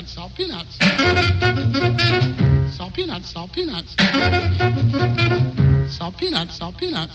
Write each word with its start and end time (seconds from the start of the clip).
peanuts, 0.00 0.12
salt 0.12 0.34
peanuts. 0.34 0.78
Salt 2.76 2.94
peanuts, 2.94 3.28
salt 3.28 3.52
peanuts. 3.52 3.96
Salt 5.88 6.16
peanuts, 6.16 6.56
salt 6.56 6.76
peanuts. 6.78 7.12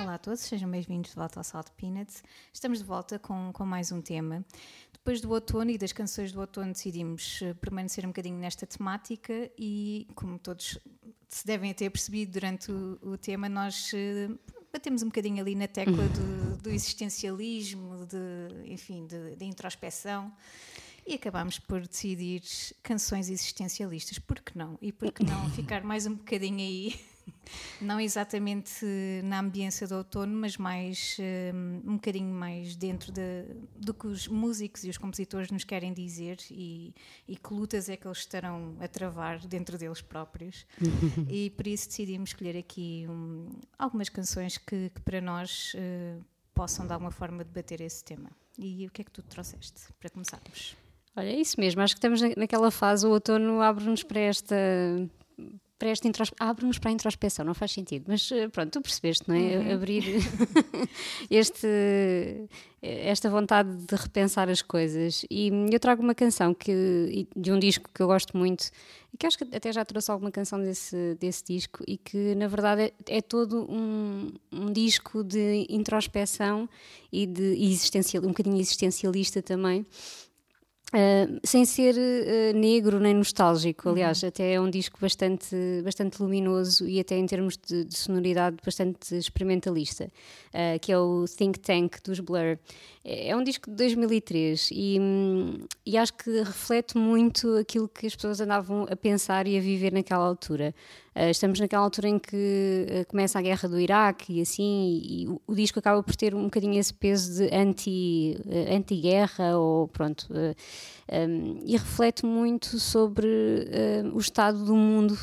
Olá 0.00 0.14
a 0.14 0.18
todos, 0.18 0.40
sejam 0.40 0.70
bem-vindos 0.70 1.10
de 1.10 1.16
volta 1.16 1.40
ao 1.40 1.44
Salt 1.44 1.68
Peanuts. 1.76 2.22
Estamos 2.52 2.78
de 2.78 2.84
volta 2.84 3.18
com, 3.18 3.52
com 3.52 3.66
mais 3.66 3.92
um 3.92 4.00
tema. 4.00 4.44
Depois 4.92 5.20
do 5.20 5.30
outono 5.30 5.70
e 5.70 5.76
das 5.76 5.92
canções 5.92 6.32
do 6.32 6.40
outono, 6.40 6.72
decidimos 6.72 7.40
eh, 7.42 7.52
permanecer 7.54 8.04
um 8.04 8.08
bocadinho 8.08 8.38
nesta 8.38 8.66
temática 8.66 9.50
e, 9.58 10.06
como 10.14 10.38
todos 10.38 10.78
se 11.28 11.46
devem 11.46 11.74
ter 11.74 11.90
percebido 11.90 12.32
durante 12.32 12.72
o, 12.72 12.98
o 13.02 13.18
tema, 13.18 13.48
nós 13.48 13.90
eh, 13.92 14.30
batemos 14.74 15.04
um 15.04 15.06
bocadinho 15.06 15.40
ali 15.40 15.54
na 15.54 15.68
tecla 15.68 16.08
do, 16.08 16.56
do 16.56 16.68
existencialismo, 16.68 18.04
de, 18.06 18.72
enfim, 18.72 19.06
de, 19.06 19.36
de 19.36 19.44
introspeção 19.44 20.32
e 21.06 21.14
acabámos 21.14 21.60
por 21.60 21.86
decidir 21.86 22.42
canções 22.82 23.30
existencialistas. 23.30 24.18
Por 24.18 24.40
que 24.40 24.58
não? 24.58 24.76
E 24.82 24.90
por 24.90 25.12
que 25.12 25.22
não 25.22 25.48
ficar 25.54 25.84
mais 25.84 26.06
um 26.06 26.14
bocadinho 26.14 26.58
aí? 26.58 27.00
Não 27.80 28.00
exatamente 28.00 28.84
na 29.24 29.40
ambiência 29.40 29.86
do 29.86 29.96
outono, 29.96 30.36
mas 30.36 30.56
mais 30.56 31.16
um, 31.54 31.90
um 31.90 31.94
bocadinho 31.94 32.32
mais 32.32 32.76
dentro 32.76 33.12
de, 33.12 33.44
do 33.76 33.92
que 33.92 34.06
os 34.06 34.26
músicos 34.26 34.84
e 34.84 34.90
os 34.90 34.98
compositores 34.98 35.50
nos 35.50 35.64
querem 35.64 35.92
dizer 35.92 36.38
e, 36.50 36.94
e 37.28 37.36
que 37.36 37.52
lutas 37.52 37.88
é 37.88 37.96
que 37.96 38.06
eles 38.06 38.18
estarão 38.18 38.76
a 38.80 38.88
travar 38.88 39.38
dentro 39.46 39.76
deles 39.78 40.00
próprios. 40.00 40.66
e 41.28 41.50
por 41.50 41.66
isso 41.66 41.88
decidimos 41.88 42.30
escolher 42.30 42.56
aqui 42.56 43.06
um, 43.08 43.48
algumas 43.78 44.08
canções 44.08 44.56
que, 44.58 44.90
que 44.90 45.00
para 45.00 45.20
nós 45.20 45.72
uh, 45.74 46.24
possam 46.54 46.86
de 46.86 46.92
alguma 46.92 47.10
forma 47.10 47.44
debater 47.44 47.80
esse 47.80 48.02
tema. 48.04 48.30
E 48.58 48.86
o 48.86 48.90
que 48.90 49.02
é 49.02 49.04
que 49.04 49.10
tu 49.10 49.22
trouxeste 49.22 49.92
para 49.98 50.08
começarmos? 50.10 50.76
Olha, 51.16 51.28
é 51.28 51.40
isso 51.40 51.60
mesmo. 51.60 51.80
Acho 51.80 51.94
que 51.94 51.98
estamos 51.98 52.20
naquela 52.36 52.70
fase, 52.70 53.06
o 53.06 53.10
outono 53.10 53.60
abre-nos 53.60 54.02
para 54.02 54.20
esta 54.20 54.56
para 55.78 55.88
esta 55.88 56.08
abre-nos 56.38 56.78
para 56.78 56.90
a 56.90 56.92
introspeção, 56.92 57.44
não 57.44 57.54
faz 57.54 57.72
sentido, 57.72 58.04
mas 58.06 58.30
eh, 58.30 58.48
pronto, 58.48 58.70
tu 58.70 58.80
percebeste, 58.80 59.28
não 59.28 59.34
é? 59.34 59.58
Uhum. 59.58 59.74
Abrir 59.74 60.04
este, 61.28 62.48
esta 62.80 63.28
vontade 63.28 63.74
de 63.76 63.96
repensar 63.96 64.48
as 64.48 64.62
coisas. 64.62 65.26
E 65.30 65.50
eu 65.72 65.80
trago 65.80 66.02
uma 66.02 66.14
canção 66.14 66.54
que, 66.54 67.26
de 67.36 67.52
um 67.52 67.58
disco 67.58 67.90
que 67.92 68.00
eu 68.00 68.06
gosto 68.06 68.36
muito, 68.36 68.70
e 69.12 69.16
que 69.16 69.26
acho 69.26 69.36
que 69.36 69.44
até 69.54 69.72
já 69.72 69.84
trouxe 69.84 70.10
alguma 70.10 70.30
canção 70.30 70.62
desse, 70.62 71.16
desse 71.18 71.42
disco, 71.44 71.82
e 71.88 71.96
que 71.96 72.34
na 72.36 72.46
verdade 72.46 72.82
é, 72.82 73.18
é 73.18 73.20
todo 73.20 73.66
um, 73.70 74.32
um 74.52 74.72
disco 74.72 75.24
de 75.24 75.66
introspeção 75.68 76.68
e 77.12 77.26
de 77.26 77.64
existencial, 77.64 78.22
um 78.24 78.28
bocadinho 78.28 78.60
existencialista 78.60 79.42
também. 79.42 79.84
Uh, 80.94 81.40
sem 81.42 81.64
ser 81.64 81.96
uh, 81.96 82.56
negro 82.56 83.00
nem 83.00 83.14
nostálgico, 83.14 83.88
aliás, 83.88 84.22
uhum. 84.22 84.28
até 84.28 84.52
é 84.52 84.60
um 84.60 84.70
disco 84.70 84.96
bastante, 85.00 85.56
bastante 85.82 86.22
luminoso 86.22 86.86
e 86.86 87.00
até 87.00 87.16
em 87.16 87.26
termos 87.26 87.56
de, 87.56 87.84
de 87.84 87.98
sonoridade 87.98 88.58
bastante 88.64 89.12
experimentalista, 89.16 90.04
uh, 90.04 90.78
que 90.80 90.92
é 90.92 90.98
o 90.98 91.24
Think 91.24 91.58
Tank 91.58 91.96
dos 92.04 92.20
Blur. 92.20 92.56
É, 93.04 93.30
é 93.30 93.36
um 93.36 93.42
disco 93.42 93.68
de 93.70 93.76
2003 93.76 94.70
e, 94.70 94.98
hum, 95.00 95.66
e 95.84 95.98
acho 95.98 96.14
que 96.14 96.30
reflete 96.42 96.96
muito 96.96 97.56
aquilo 97.56 97.88
que 97.88 98.06
as 98.06 98.14
pessoas 98.14 98.40
andavam 98.40 98.86
a 98.88 98.94
pensar 98.94 99.48
e 99.48 99.58
a 99.58 99.60
viver 99.60 99.92
naquela 99.92 100.24
altura. 100.24 100.72
Uh, 101.16 101.30
estamos 101.30 101.60
naquela 101.60 101.84
altura 101.84 102.08
em 102.08 102.18
que 102.18 102.86
uh, 102.90 103.06
começa 103.06 103.38
a 103.38 103.42
guerra 103.42 103.68
do 103.68 103.78
Iraque 103.78 104.32
e 104.32 104.40
assim, 104.40 105.00
e, 105.00 105.28
o, 105.28 105.40
o, 105.46 105.54
disco 105.54 105.78
acaba 105.78 106.02
por 106.02 106.16
ter 106.16 106.34
um 106.34 106.44
bocadinho 106.44 106.76
esse 106.76 106.92
peso 106.92 107.34
de 107.34 107.54
anti, 107.54 108.36
uh, 108.44 108.74
anti-guerra, 108.74 109.56
ou 109.56 109.86
pronto, 109.86 110.26
um, 110.32 111.60
e 111.64 111.76
reflete 111.76 112.26
muito 112.26 112.80
sobre 112.80 113.28
o 114.12 114.18
estado 114.18 114.64
do 114.64 114.74
mundo 114.74 115.16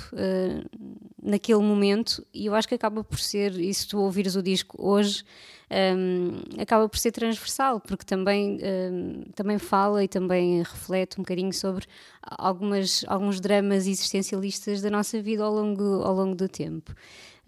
naquele 1.21 1.59
momento, 1.59 2.25
e 2.33 2.45
eu 2.47 2.55
acho 2.55 2.67
que 2.67 2.75
acaba 2.75 3.03
por 3.03 3.19
ser, 3.19 3.59
e 3.59 3.73
se 3.73 3.87
tu 3.87 3.99
ouvires 3.99 4.35
o 4.35 4.41
disco 4.41 4.75
hoje, 4.79 5.23
um, 5.71 6.61
acaba 6.61 6.89
por 6.89 6.97
ser 6.97 7.11
transversal, 7.11 7.79
porque 7.79 8.03
também, 8.03 8.59
um, 8.91 9.23
também 9.33 9.57
fala 9.57 10.03
e 10.03 10.07
também 10.07 10.59
reflete 10.59 11.19
um 11.19 11.23
bocadinho 11.23 11.53
sobre 11.53 11.85
algumas, 12.21 13.05
alguns 13.07 13.39
dramas 13.39 13.87
existencialistas 13.87 14.81
da 14.81 14.89
nossa 14.89 15.21
vida 15.21 15.43
ao 15.43 15.53
longo, 15.53 16.03
ao 16.03 16.13
longo 16.13 16.35
do 16.35 16.49
tempo. 16.49 16.93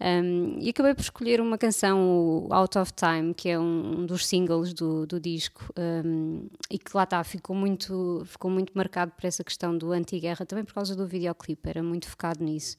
Um, 0.00 0.58
e 0.60 0.70
acabei 0.70 0.92
por 0.92 1.02
escolher 1.02 1.40
uma 1.40 1.56
canção, 1.56 2.46
o 2.48 2.52
Out 2.52 2.78
of 2.78 2.92
Time, 2.92 3.32
que 3.32 3.48
é 3.48 3.58
um, 3.58 4.00
um 4.00 4.06
dos 4.06 4.26
singles 4.26 4.74
do, 4.74 5.06
do 5.06 5.20
disco, 5.20 5.72
um, 5.78 6.48
e 6.68 6.78
que 6.78 6.90
lá 6.96 7.04
está, 7.04 7.22
ficou 7.22 7.54
muito, 7.54 8.22
ficou 8.26 8.50
muito 8.50 8.72
marcado 8.74 9.12
por 9.12 9.24
essa 9.24 9.44
questão 9.44 9.76
do 9.76 9.92
anti-guerra, 9.92 10.44
também 10.44 10.64
por 10.64 10.74
causa 10.74 10.96
do 10.96 11.06
videoclipe, 11.06 11.68
era 11.68 11.82
muito 11.82 12.08
focado 12.08 12.42
nisso. 12.42 12.76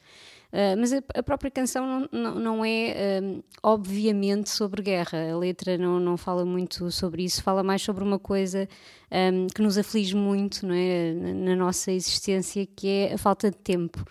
Uh, 0.52 0.78
mas 0.78 0.92
a, 0.92 1.02
a, 1.16 1.24
própria 1.24 1.50
canção 1.50 1.86
não, 1.88 2.10
não, 2.12 2.36
não 2.36 2.66
é 2.66 3.22
obviamente 3.64 4.50
sobre 4.50 4.82
guerra, 4.82 5.32
a 5.32 5.38
letra 5.38 5.78
não, 5.78 6.00
não 6.00 6.18
fala 6.18 6.46
muito 6.46 6.92
sobre 6.92 7.24
isso, 7.24 7.42
fala 7.42 7.64
mais 7.64 7.82
sobre 7.82 8.04
uma 8.04 8.20
coisa 8.20 8.68
que 9.54 9.62
nos 9.62 9.78
aflige 9.78 10.16
muito 10.16 10.66
não 10.66 10.76
é? 10.76 11.14
na, 11.14 11.34
na 11.34 11.56
nossa 11.56 11.92
existência, 11.92 12.66
que 12.66 12.88
é 12.88 13.14
a 13.14 13.18
falta 13.18 13.50
de 13.50 13.58
tempo 13.58 14.04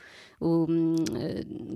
o, 0.44 0.66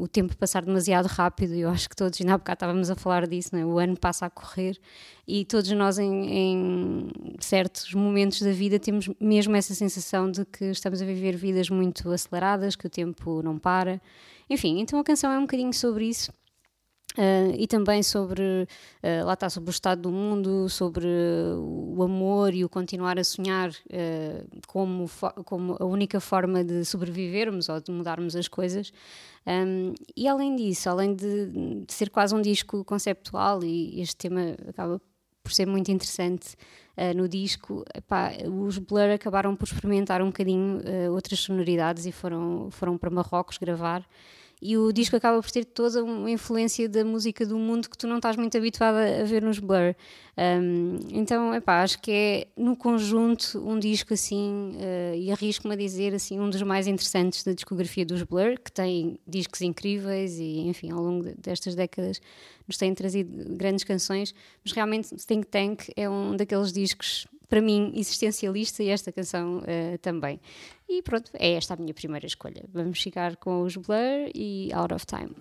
o 0.03 0.09
tempo 0.09 0.37
passar 0.37 0.65
demasiado 0.65 1.07
rápido, 1.07 1.55
eu 1.55 1.71
acho 1.71 1.89
que 1.89 1.97
todos, 1.97 2.21
ainda 2.21 2.35
há 2.35 2.39
bocado 2.39 2.57
estávamos 2.57 2.91
a 2.91 2.97
falar 2.97 3.27
disso, 3.27 3.57
é? 3.57 3.65
o 3.65 3.79
ano 3.79 3.97
passa 3.97 4.27
a 4.27 4.31
correr 4.31 4.79
e 5.27 5.45
todos 5.45 5.71
nós, 5.73 5.99
em, 5.99 6.31
em, 6.31 7.09
certos 7.41 7.93
momentos 7.95 8.43
da 8.43 8.53
vida, 8.53 8.79
temos 8.79 9.09
mesmo 9.21 9.57
essa 9.57 9.75
sensação 9.75 10.31
de 10.31 10.45
que 10.45 10.67
estamos 10.67 11.01
a 11.01 11.05
viver 11.07 11.37
vidas 11.37 11.71
muito 11.71 12.11
aceleradas, 12.11 12.77
que 12.77 12.87
o 12.87 12.91
tempo 12.91 13.43
não 13.43 13.59
para. 13.59 14.01
Enfim, 14.51 14.81
então 14.81 14.99
a 14.99 15.05
canção 15.05 15.33
é 15.33 15.39
um 15.39 15.43
bocadinho 15.43 15.73
sobre 15.73 16.07
isso. 16.07 16.33
Uh, 17.19 17.51
e 17.59 17.67
também 17.67 18.01
sobre, 18.01 18.43
uh, 18.43 19.27
lá 19.27 19.33
está, 19.33 19.51
sobre 19.51 19.71
o 19.71 19.73
estado 19.73 20.03
do 20.03 20.13
mundo, 20.13 20.69
sobre 20.69 21.05
o 21.59 22.01
amor 22.01 22.55
e 22.55 22.65
o 22.65 22.69
continuar 22.69 23.19
a 23.19 23.25
sonhar 23.25 23.71
uh, 23.71 24.61
como, 24.69 25.11
como 25.45 25.77
a 25.81 25.85
única 25.85 26.21
forma 26.21 26.63
de 26.63 26.85
sobrevivermos 26.85 27.69
ou 27.69 27.81
de 27.81 27.91
mudarmos 27.91 28.37
as 28.37 28.47
coisas. 28.47 28.93
Um, 29.45 29.95
e 30.17 30.29
além 30.29 30.55
disso, 30.55 30.89
além 30.89 31.13
de, 31.13 31.47
de, 31.87 31.93
ser 31.93 32.09
quase 32.09 32.37
um 32.37 32.41
disco 32.41 32.85
conceptual, 32.85 33.65
e 33.65 34.01
este 34.01 34.15
tema 34.15 34.55
acaba 34.69 35.01
por 35.43 35.53
ser 35.53 35.67
muito 35.67 35.91
interessante 35.91 36.55
no 37.17 37.29
disco, 37.29 37.85
epá, 37.95 38.33
os 38.45 38.77
Blur 38.77 39.11
acabaram 39.15 39.57
por 39.57 39.67
experimentar 39.67 40.21
um 40.21 40.27
bocadinho 40.27 40.83
outras 41.13 41.39
sonoridades 41.39 42.07
e 42.07 42.13
foram, 42.13 42.71
foram 42.71 42.99
para 42.99 43.09
Marrocos 43.09 43.57
gravar 43.57 44.05
e 44.61 44.77
o 44.77 44.93
disco 44.93 45.17
acaba 45.17 45.41
por 45.41 45.51
ter 45.51 45.65
toda 45.65 46.03
uma 46.03 46.31
influência 46.31 46.89
da 46.89 47.05
música 47.05 47.47
do 47.47 47.57
mundo 47.57 47.89
que 47.89 47.97
tu 47.97 48.07
não 48.07 48.17
estás 48.17 48.37
muito 48.37 48.57
habituada 48.57 49.23
a 49.23 49.25
ver 49.25 49.43
nos 49.43 49.59
Blur. 49.59 49.95
Um, 50.37 50.99
então, 51.11 51.55
epá, 51.55 51.83
acho 51.83 52.01
que 52.01 52.11
é 52.11 52.49
no 52.57 52.77
conjunto 52.77 53.59
um 53.59 53.79
disco 53.79 54.15
assim, 54.15 54.73
uh, 54.77 55.15
e 55.15 55.31
arrisco-me 55.31 55.75
a 55.75 55.77
dizer 55.77 56.15
assim, 56.15 56.39
um 56.41 56.51
dos 56.51 56.63
mais 56.63 56.87
interessantes 56.87 57.45
da 57.45 57.53
discografia 57.53 58.05
dos 58.05 58.23
Blur, 58.23 58.59
que 58.59 58.71
tem 58.71 59.19
discos 59.27 59.61
incríveis 59.63 60.39
e, 60.39 60.61
enfim, 60.61 60.91
ao 60.91 61.03
longo 61.03 61.33
destas 61.39 61.75
décadas 61.75 62.21
nos 62.67 62.77
têm 62.77 62.95
trazido 62.95 63.57
grandes 63.57 63.85
canções, 63.85 64.35
mas 64.65 64.73
realmente 64.73 65.15
Think 65.27 65.47
Tank 65.47 65.89
é 65.97 66.09
um 66.09 66.37
daqueles 66.37 66.73
discos 66.73 67.27
para 67.49 67.61
mim, 67.61 67.93
existencialista 67.95 68.83
e 68.83 68.89
esta 68.89 69.11
canção 69.11 69.59
uh, 69.59 69.99
também. 69.99 70.41
E 70.89 71.03
pronto, 71.03 71.31
é 71.35 71.53
esta 71.53 71.75
a 71.75 71.77
minha 71.77 71.95
primeira 71.95 72.27
escolha. 72.27 72.65
Vamos 72.73 73.01
ficar 73.01 73.37
com 73.37 73.63
os 73.63 73.77
Blur 73.77 74.31
e 74.35 74.71
Out 74.73 74.95
of 74.95 75.07
Time. 75.07 75.35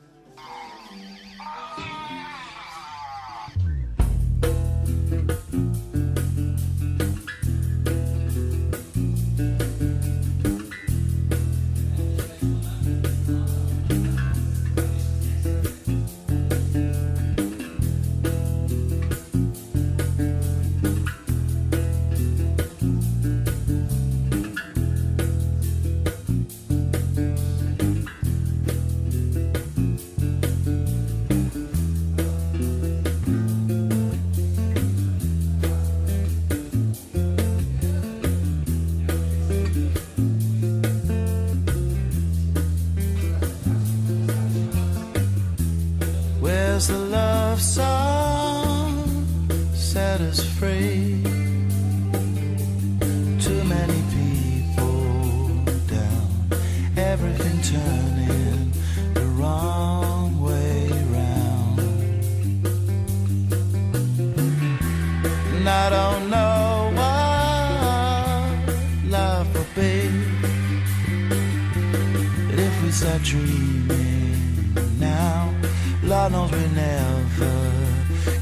Dreaming 73.27 74.74
now, 75.00 75.53
Lord 76.01 76.31
knows 76.31 76.50
we 76.50 76.65
never 76.69 77.56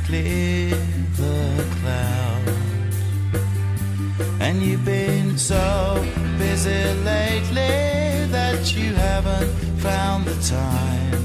clear 0.06 0.70
the 1.22 1.66
clouds. 1.80 2.98
And 4.40 4.62
you've 4.62 4.86
been 4.86 5.40
so 5.40 6.06
busy 6.38 6.84
lately 7.04 8.28
that 8.36 8.76
you 8.76 8.94
haven't 8.94 9.50
found 9.80 10.26
the 10.26 10.38
time 10.58 11.24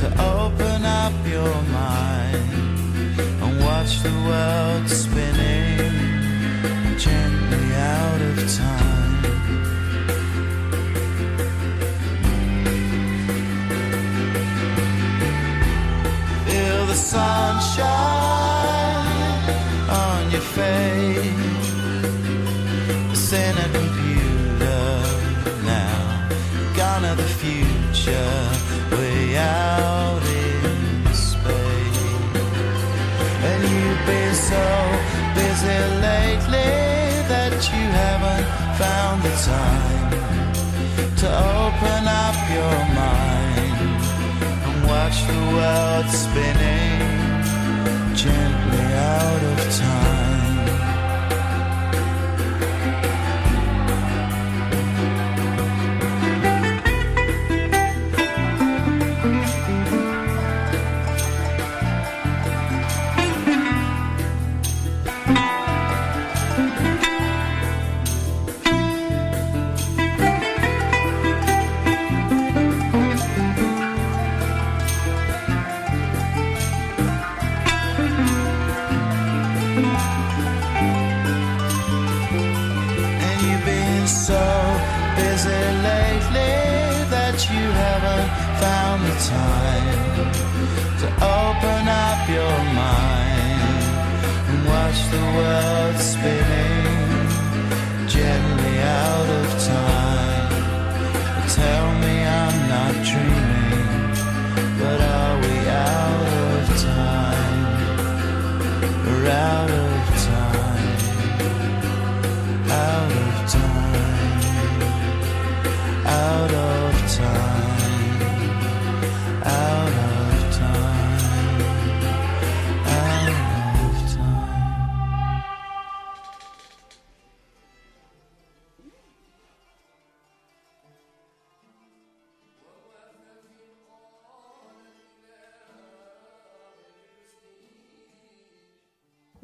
to 0.00 0.06
open 0.36 0.84
up 0.84 1.14
your 1.26 1.56
mind 1.72 3.20
and 3.42 3.64
watch 3.64 4.02
the 4.02 4.12
world 4.26 4.59
found 39.20 39.24
the 39.24 39.36
time 39.44 41.16
to 41.16 41.26
open 41.26 42.08
up 42.08 42.36
your 42.56 42.78
mind 42.94 44.00
and 44.66 44.86
watch 44.86 45.26
the 45.26 45.40
world 45.54 46.06
spinning 46.08 46.79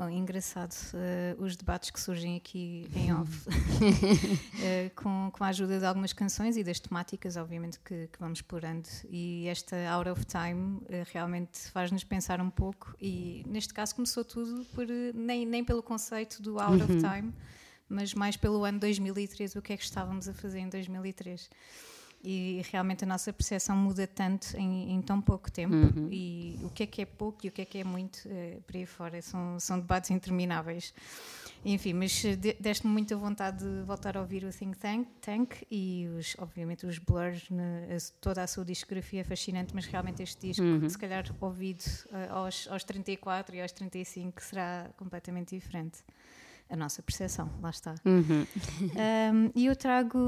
Bom, 0.06 0.10
engraçado 0.10 0.72
eh, 0.94 1.34
os 1.36 1.56
debates 1.56 1.90
que 1.90 1.98
surgem 1.98 2.36
aqui 2.36 2.88
em 2.94 3.12
off, 3.12 3.48
Eh, 4.62 4.90
com, 4.94 5.30
com 5.32 5.42
a 5.42 5.48
ajuda 5.48 5.80
de 5.80 5.84
algumas 5.84 6.12
canções 6.12 6.56
e 6.56 6.62
das 6.62 6.78
temáticas, 6.78 7.36
obviamente, 7.36 7.80
que, 7.80 8.06
que 8.06 8.18
vamos 8.20 8.38
explorando. 8.38 8.88
E 9.10 9.48
esta 9.48 9.76
Out 9.90 10.10
of 10.10 10.24
Time 10.24 10.80
eh, 10.88 11.02
realmente 11.12 11.58
faz-nos 11.72 12.04
pensar 12.04 12.40
um 12.40 12.50
pouco. 12.50 12.94
E 13.00 13.42
neste 13.48 13.74
caso 13.74 13.96
começou 13.96 14.24
tudo 14.24 14.64
por, 14.66 14.86
nem, 15.12 15.44
nem 15.44 15.64
pelo 15.64 15.82
conceito 15.82 16.40
do 16.40 16.60
Out 16.60 16.82
of 16.84 16.98
Time, 16.98 17.34
mas 17.88 18.14
mais 18.14 18.36
pelo 18.36 18.64
ano 18.64 18.78
2003, 18.78 19.56
o 19.56 19.62
que 19.62 19.72
é 19.72 19.76
que 19.76 19.82
estávamos 19.82 20.28
a 20.28 20.34
fazer 20.34 20.60
em 20.60 20.68
2003 20.68 21.50
e 22.22 22.60
realmente 22.72 23.04
a 23.04 23.06
nossa 23.06 23.32
percepção 23.32 23.76
muda 23.76 24.06
tanto 24.06 24.56
em, 24.56 24.92
em 24.92 25.00
tão 25.02 25.20
pouco 25.20 25.50
tempo. 25.50 25.74
E 26.10 26.58
o 26.62 26.70
que 26.70 26.82
é 26.82 26.86
que 26.86 27.02
é 27.02 27.04
pouco 27.06 27.46
e 27.46 27.48
o 27.48 27.52
que 27.52 27.62
é 27.62 27.64
que 27.64 27.78
é 27.78 27.84
muito 27.84 28.20
eh, 28.26 28.58
por 28.66 28.76
aí 28.76 28.86
fora 28.86 29.20
são, 29.22 29.58
são 29.60 29.78
debates 29.78 30.10
intermináveis. 30.10 30.92
Enfim, 31.64 31.92
mas 31.94 32.24
eh, 32.24 32.34
de- 32.36 32.56
deste-me 32.60 32.92
muita 32.92 33.16
vontade 33.16 33.64
de 33.64 33.82
voltar 33.84 34.16
a 34.16 34.20
ouvir 34.20 34.44
o 34.44 34.50
Think 34.50 34.76
Tank, 34.78 35.08
Tank 35.20 35.54
e 35.70 36.06
os, 36.18 36.34
obviamente 36.38 36.84
os 36.86 36.98
Blurs 36.98 37.48
toda 38.20 38.42
a 38.42 38.46
sua 38.46 38.64
discografia 38.64 39.20
é 39.20 39.24
fascinante 39.24 39.74
mas 39.74 39.86
realmente 39.86 40.22
este 40.22 40.48
disco 40.48 40.62
se 40.90 40.98
calhar 40.98 41.24
ouvido 41.40 41.84
eh, 42.12 42.28
aos, 42.30 42.66
aos 42.68 42.82
34 42.84 43.54
e 43.56 43.60
aos 43.62 43.72
35 43.72 44.42
será 44.42 44.90
completamente 44.96 45.54
diferente 45.56 45.98
a 46.68 46.74
nossa 46.76 47.00
percepção, 47.00 47.48
lá 47.62 47.70
está. 47.70 47.94
Um, 48.04 49.50
e 49.54 49.66
eu 49.66 49.76
trago. 49.76 50.18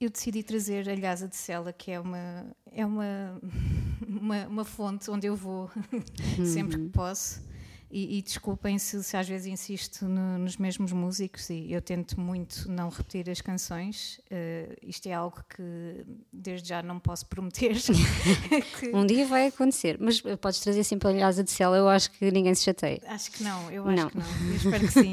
Eu 0.00 0.10
decidi 0.10 0.42
trazer 0.44 0.88
a 0.88 0.94
Lhasa 0.94 1.26
de 1.26 1.34
Sela, 1.34 1.72
que 1.72 1.90
é 1.90 1.98
uma, 1.98 2.46
é 2.70 2.86
uma, 2.86 3.40
uma, 4.06 4.46
uma 4.46 4.64
fonte 4.64 5.10
onde 5.10 5.26
eu 5.26 5.34
vou 5.34 5.70
sempre 6.44 6.78
que 6.78 6.88
posso. 6.90 7.42
E, 7.90 8.18
e 8.18 8.22
desculpem 8.22 8.78
se, 8.78 9.02
se 9.02 9.16
às 9.16 9.26
vezes 9.26 9.46
insisto 9.46 10.06
no- 10.06 10.36
nos 10.38 10.58
mesmos 10.58 10.92
músicos 10.92 11.48
e 11.48 11.72
eu 11.72 11.80
tento 11.80 12.20
muito 12.20 12.70
não 12.70 12.90
repetir 12.90 13.30
as 13.30 13.40
canções. 13.40 14.20
Eh, 14.30 14.76
isto 14.82 15.08
é 15.08 15.14
algo 15.14 15.42
que 15.48 16.04
desde 16.30 16.68
já 16.68 16.82
não 16.82 17.00
posso 17.00 17.24
prometer. 17.26 17.76
que- 18.78 18.94
Um 18.94 19.06
dia 19.06 19.26
vai 19.26 19.46
acontecer, 19.46 19.96
mas 19.98 20.20
podes 20.38 20.60
trazer 20.60 20.84
sempre 20.84 21.08
a 21.08 21.12
Lhasa 21.12 21.42
de 21.42 21.50
Sela, 21.50 21.78
eu 21.78 21.88
acho 21.88 22.10
que 22.10 22.30
ninguém 22.30 22.54
se 22.54 22.64
chateia. 22.64 23.00
Acho 23.06 23.30
que 23.32 23.42
não, 23.42 23.70
eu 23.70 23.88
acho 23.88 23.96
Não. 24.02 24.10
que 24.10 24.18
não. 24.18 24.26
Eu 24.48 24.56
espero 24.56 24.86
que 24.86 24.92
sim. 24.92 25.12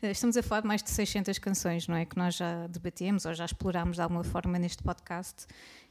Estamos 0.02 0.36
a 0.38 0.42
falar 0.42 0.62
de 0.62 0.66
mais 0.68 0.82
de 0.82 0.90
600 0.90 1.38
canções, 1.38 1.86
não 1.86 1.96
é? 1.96 2.04
Que 2.06 2.16
nós 2.16 2.36
já 2.36 2.66
debatemos 2.68 3.26
ou 3.26 3.34
já 3.34 3.44
explorámos 3.44 3.96
de 3.96 4.02
alguma 4.02 4.24
forma 4.24 4.58
neste 4.58 4.82
podcast. 4.82 5.46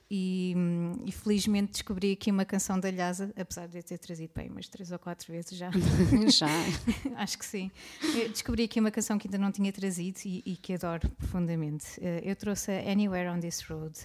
E, 0.10 0.54
hum, 0.56 0.92
e 1.04 1.12
felizmente 1.12 1.72
descobri 1.72 2.12
aqui 2.12 2.30
uma 2.30 2.46
canção 2.46 2.80
da 2.80 2.92
Lhasa, 2.92 3.34
apesar 3.36 3.68
de 3.68 3.80
eu 3.80 3.84
ter 3.84 3.98
trazido 3.98 4.32
bem 4.36 4.50
umas 4.50 4.68
três 4.68 4.92
ou 4.92 5.00
quatro 5.00 5.32
vezes 5.32 5.58
já. 5.58 5.72
Já. 6.30 6.48
Acho 7.18 7.40
que 7.40 7.46
sim. 7.46 7.72
Eu 8.16 8.30
descobri 8.30 8.64
aqui 8.66 8.80
uma 8.80 8.92
canção 8.92 9.18
que 9.18 9.28
ainda 9.28 9.38
não 9.40 9.52
tinha 9.52 9.72
trazido 9.74 10.20
e, 10.26 10.44
e 10.46 10.56
que 10.58 10.74
adoro 10.74 11.10
profundamente. 11.10 11.86
Eh, 12.00 12.22
Eu 12.24 12.36
trouxe 12.36 12.72
a 12.72 12.92
Anywhere 12.92 13.30
on 13.30 13.40
This 13.40 13.62
Road, 13.68 13.98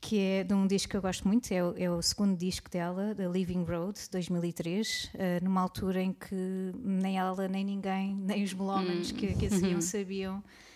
que 0.00 0.18
é 0.18 0.42
de 0.44 0.52
um 0.54 0.66
disco 0.66 0.90
que 0.90 0.96
eu 0.96 1.02
gosto 1.02 1.26
muito, 1.28 1.52
é 1.52 1.62
o, 1.62 1.74
é 1.78 1.88
o 1.88 2.02
segundo 2.02 2.36
disco 2.36 2.68
dela, 2.68 3.14
The 3.14 3.28
Living 3.28 3.62
Road, 3.64 4.00
2003, 4.10 5.10
eh, 5.14 5.38
numa 5.40 5.60
altura 5.60 6.02
em 6.02 6.12
que 6.12 6.34
nem 6.82 7.16
ela, 7.16 7.46
nem 7.46 7.64
ninguém, 7.64 8.16
nem 8.16 8.42
os 8.42 8.52
melómanos 8.52 9.12
que, 9.12 9.34
que 9.34 9.46
a 9.46 9.50
seguiam 9.50 9.80
sabiam 9.80 10.42
eh, 10.44 10.71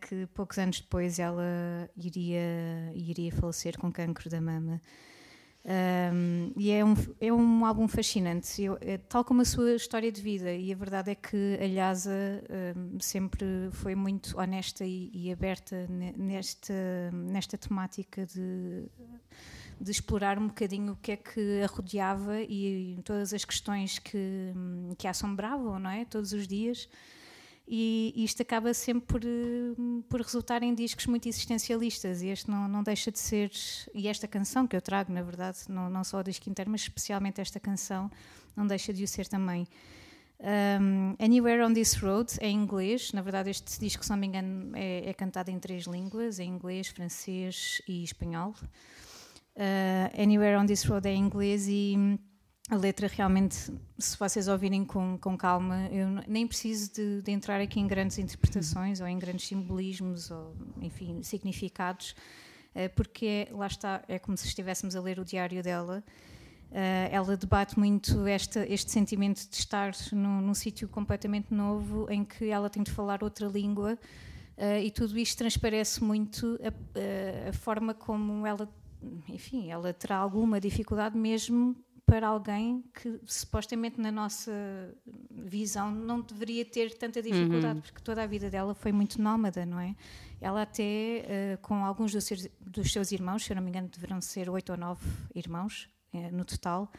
que 0.00 0.26
poucos 0.34 0.58
anos 0.58 0.80
depois 0.80 1.18
ela 1.18 1.90
iria, 1.96 2.92
iria 2.94 3.32
falecer 3.32 3.78
com 3.78 3.90
cancro 3.92 4.30
da 4.30 4.40
mama. 4.40 4.80
Um, 5.64 6.52
e 6.56 6.70
é 6.70 6.82
um, 6.84 6.94
é 7.20 7.32
um 7.32 7.66
álbum 7.66 7.86
fascinante, 7.86 8.62
Eu- 8.62 8.78
é 8.80 8.96
tal 8.96 9.22
como 9.22 9.42
a 9.42 9.44
sua 9.44 9.74
história 9.74 10.10
de 10.10 10.22
vida. 10.22 10.52
E 10.54 10.72
a 10.72 10.76
verdade 10.76 11.10
é 11.10 11.14
que 11.14 11.58
a 11.60 11.66
Lhasa 11.66 12.10
um, 12.76 12.98
sempre 13.00 13.44
foi 13.72 13.94
muito 13.94 14.38
honesta 14.38 14.84
e, 14.86 15.10
e 15.12 15.30
aberta 15.32 15.86
ne- 15.88 16.14
nesta, 16.16 16.72
nesta 17.12 17.58
temática 17.58 18.24
de 18.26 18.86
de 19.80 19.90
explorar 19.92 20.38
um 20.38 20.48
bocadinho 20.48 20.92
o 20.92 20.96
que 20.96 21.12
é 21.12 21.16
que 21.16 21.62
a 21.62 21.66
rodeava 21.66 22.40
e 22.42 22.98
todas 23.04 23.32
as 23.32 23.44
questões 23.44 23.98
que, 23.98 24.52
que 24.98 25.06
a 25.06 25.10
assombravam, 25.10 25.78
não 25.78 25.90
é? 25.90 26.04
Todos 26.04 26.32
os 26.32 26.48
dias. 26.48 26.88
E 27.70 28.14
isto 28.16 28.40
acaba 28.40 28.72
sempre 28.72 29.04
por, 29.06 29.20
hum, 29.24 30.02
por 30.08 30.22
resultar 30.22 30.62
em 30.62 30.74
discos 30.74 31.04
muito 31.04 31.28
existencialistas, 31.28 32.22
e 32.22 32.28
este 32.28 32.50
não, 32.50 32.66
não 32.66 32.82
deixa 32.82 33.12
de 33.12 33.18
ser. 33.18 33.50
E 33.94 34.08
esta 34.08 34.26
canção 34.26 34.66
que 34.66 34.74
eu 34.74 34.80
trago, 34.80 35.12
na 35.12 35.20
verdade, 35.20 35.58
não, 35.68 35.90
não 35.90 36.02
só 36.02 36.20
o 36.20 36.22
disco 36.22 36.48
inteiro, 36.48 36.70
mas 36.70 36.80
especialmente 36.80 37.42
esta 37.42 37.60
canção, 37.60 38.10
não 38.56 38.66
deixa 38.66 38.90
de 38.90 39.04
o 39.04 39.08
ser 39.08 39.28
também. 39.28 39.68
Um, 40.40 41.14
Anywhere 41.22 41.62
on 41.62 41.74
This 41.74 41.94
Road 41.94 42.32
é 42.40 42.48
em 42.48 42.56
inglês, 42.56 43.12
na 43.12 43.20
verdade, 43.20 43.50
este 43.50 43.78
disco, 43.78 44.02
se 44.02 44.10
não 44.10 44.16
me 44.16 44.28
engano, 44.28 44.74
é, 44.74 45.10
é 45.10 45.12
cantado 45.12 45.50
em 45.50 45.58
três 45.58 45.84
línguas: 45.84 46.38
em 46.38 46.48
inglês, 46.48 46.88
francês 46.88 47.82
e 47.86 48.02
espanhol. 48.02 48.54
Uh, 49.56 50.22
Anywhere 50.22 50.56
on 50.56 50.64
This 50.64 50.84
Road 50.84 51.06
é 51.06 51.12
em 51.12 51.20
inglês 51.20 51.66
e 51.68 52.18
a 52.70 52.76
letra 52.76 53.08
realmente, 53.08 53.72
se 53.98 54.18
vocês 54.18 54.46
ouvirem 54.46 54.84
com, 54.84 55.16
com 55.18 55.38
calma, 55.38 55.88
eu 55.90 56.06
nem 56.26 56.46
preciso 56.46 56.92
de, 56.92 57.22
de, 57.22 57.32
entrar 57.32 57.60
aqui 57.60 57.80
em 57.80 57.86
grandes 57.86 58.18
interpretações 58.18 59.00
ou 59.00 59.06
em 59.06 59.18
grandes 59.18 59.46
simbolismos 59.46 60.30
ou, 60.30 60.54
enfim, 60.82 61.22
significados, 61.22 62.14
uh, 62.74 62.94
porque 62.94 63.48
é, 63.50 63.54
lá 63.54 63.66
está, 63.66 64.04
é 64.06 64.18
como 64.18 64.36
se 64.36 64.46
estivéssemos 64.46 64.94
a 64.94 65.00
ler 65.00 65.18
o 65.18 65.24
diário 65.24 65.62
dela. 65.62 66.04
Uh, 66.70 67.08
ela 67.10 67.34
debate 67.38 67.78
muito 67.78 68.26
esta, 68.26 68.66
este 68.70 68.90
sentimento 68.90 69.48
de 69.48 69.56
estar 69.56 69.92
num, 70.12 70.42
num 70.42 70.52
sítio 70.52 70.86
completamente 70.88 71.54
novo 71.54 72.06
em 72.10 72.22
que 72.22 72.50
ela 72.50 72.68
tem 72.68 72.82
de 72.82 72.90
falar 72.90 73.24
outra 73.24 73.46
língua 73.46 73.98
uh, 74.58 74.78
e 74.82 74.90
tudo 74.90 75.18
isto 75.18 75.38
transparece 75.38 76.04
muito 76.04 76.60
a, 76.62 77.48
a, 77.48 77.52
forma 77.54 77.94
como 77.94 78.46
ela, 78.46 78.70
enfim, 79.26 79.70
ela 79.70 79.94
terá 79.94 80.16
alguma 80.16 80.60
dificuldade 80.60 81.16
mesmo 81.16 81.74
para 82.08 82.26
alguém 82.26 82.82
que 82.94 83.20
supostamente 83.26 84.00
na 84.00 84.10
nossa 84.10 84.50
visão 85.30 85.90
não 85.90 86.22
deveria 86.22 86.64
ter 86.64 86.96
tanta 86.96 87.20
dificuldade, 87.20 87.76
uhum. 87.76 87.82
porque 87.82 88.00
toda 88.02 88.22
a 88.22 88.26
vida 88.26 88.48
dela 88.48 88.74
foi 88.74 88.92
muito 88.92 89.20
nómada, 89.20 89.66
não 89.66 89.78
é? 89.78 89.94
Ela 90.40 90.62
até, 90.62 90.82
uh, 91.52 91.58
com 91.60 91.84
alguns 91.84 92.10
dos 92.10 92.24
seus, 92.24 92.48
dos 92.62 92.90
seus 92.90 93.12
irmãos, 93.12 93.44
se 93.44 93.52
eu 93.52 93.56
não 93.56 93.62
me 93.62 93.68
engano, 93.68 93.88
deverão 93.88 94.22
ser 94.22 94.48
oito 94.48 94.72
ou 94.72 94.78
nove 94.78 95.04
irmãos, 95.34 95.90
eh, 96.14 96.30
no 96.30 96.46
total. 96.46 96.90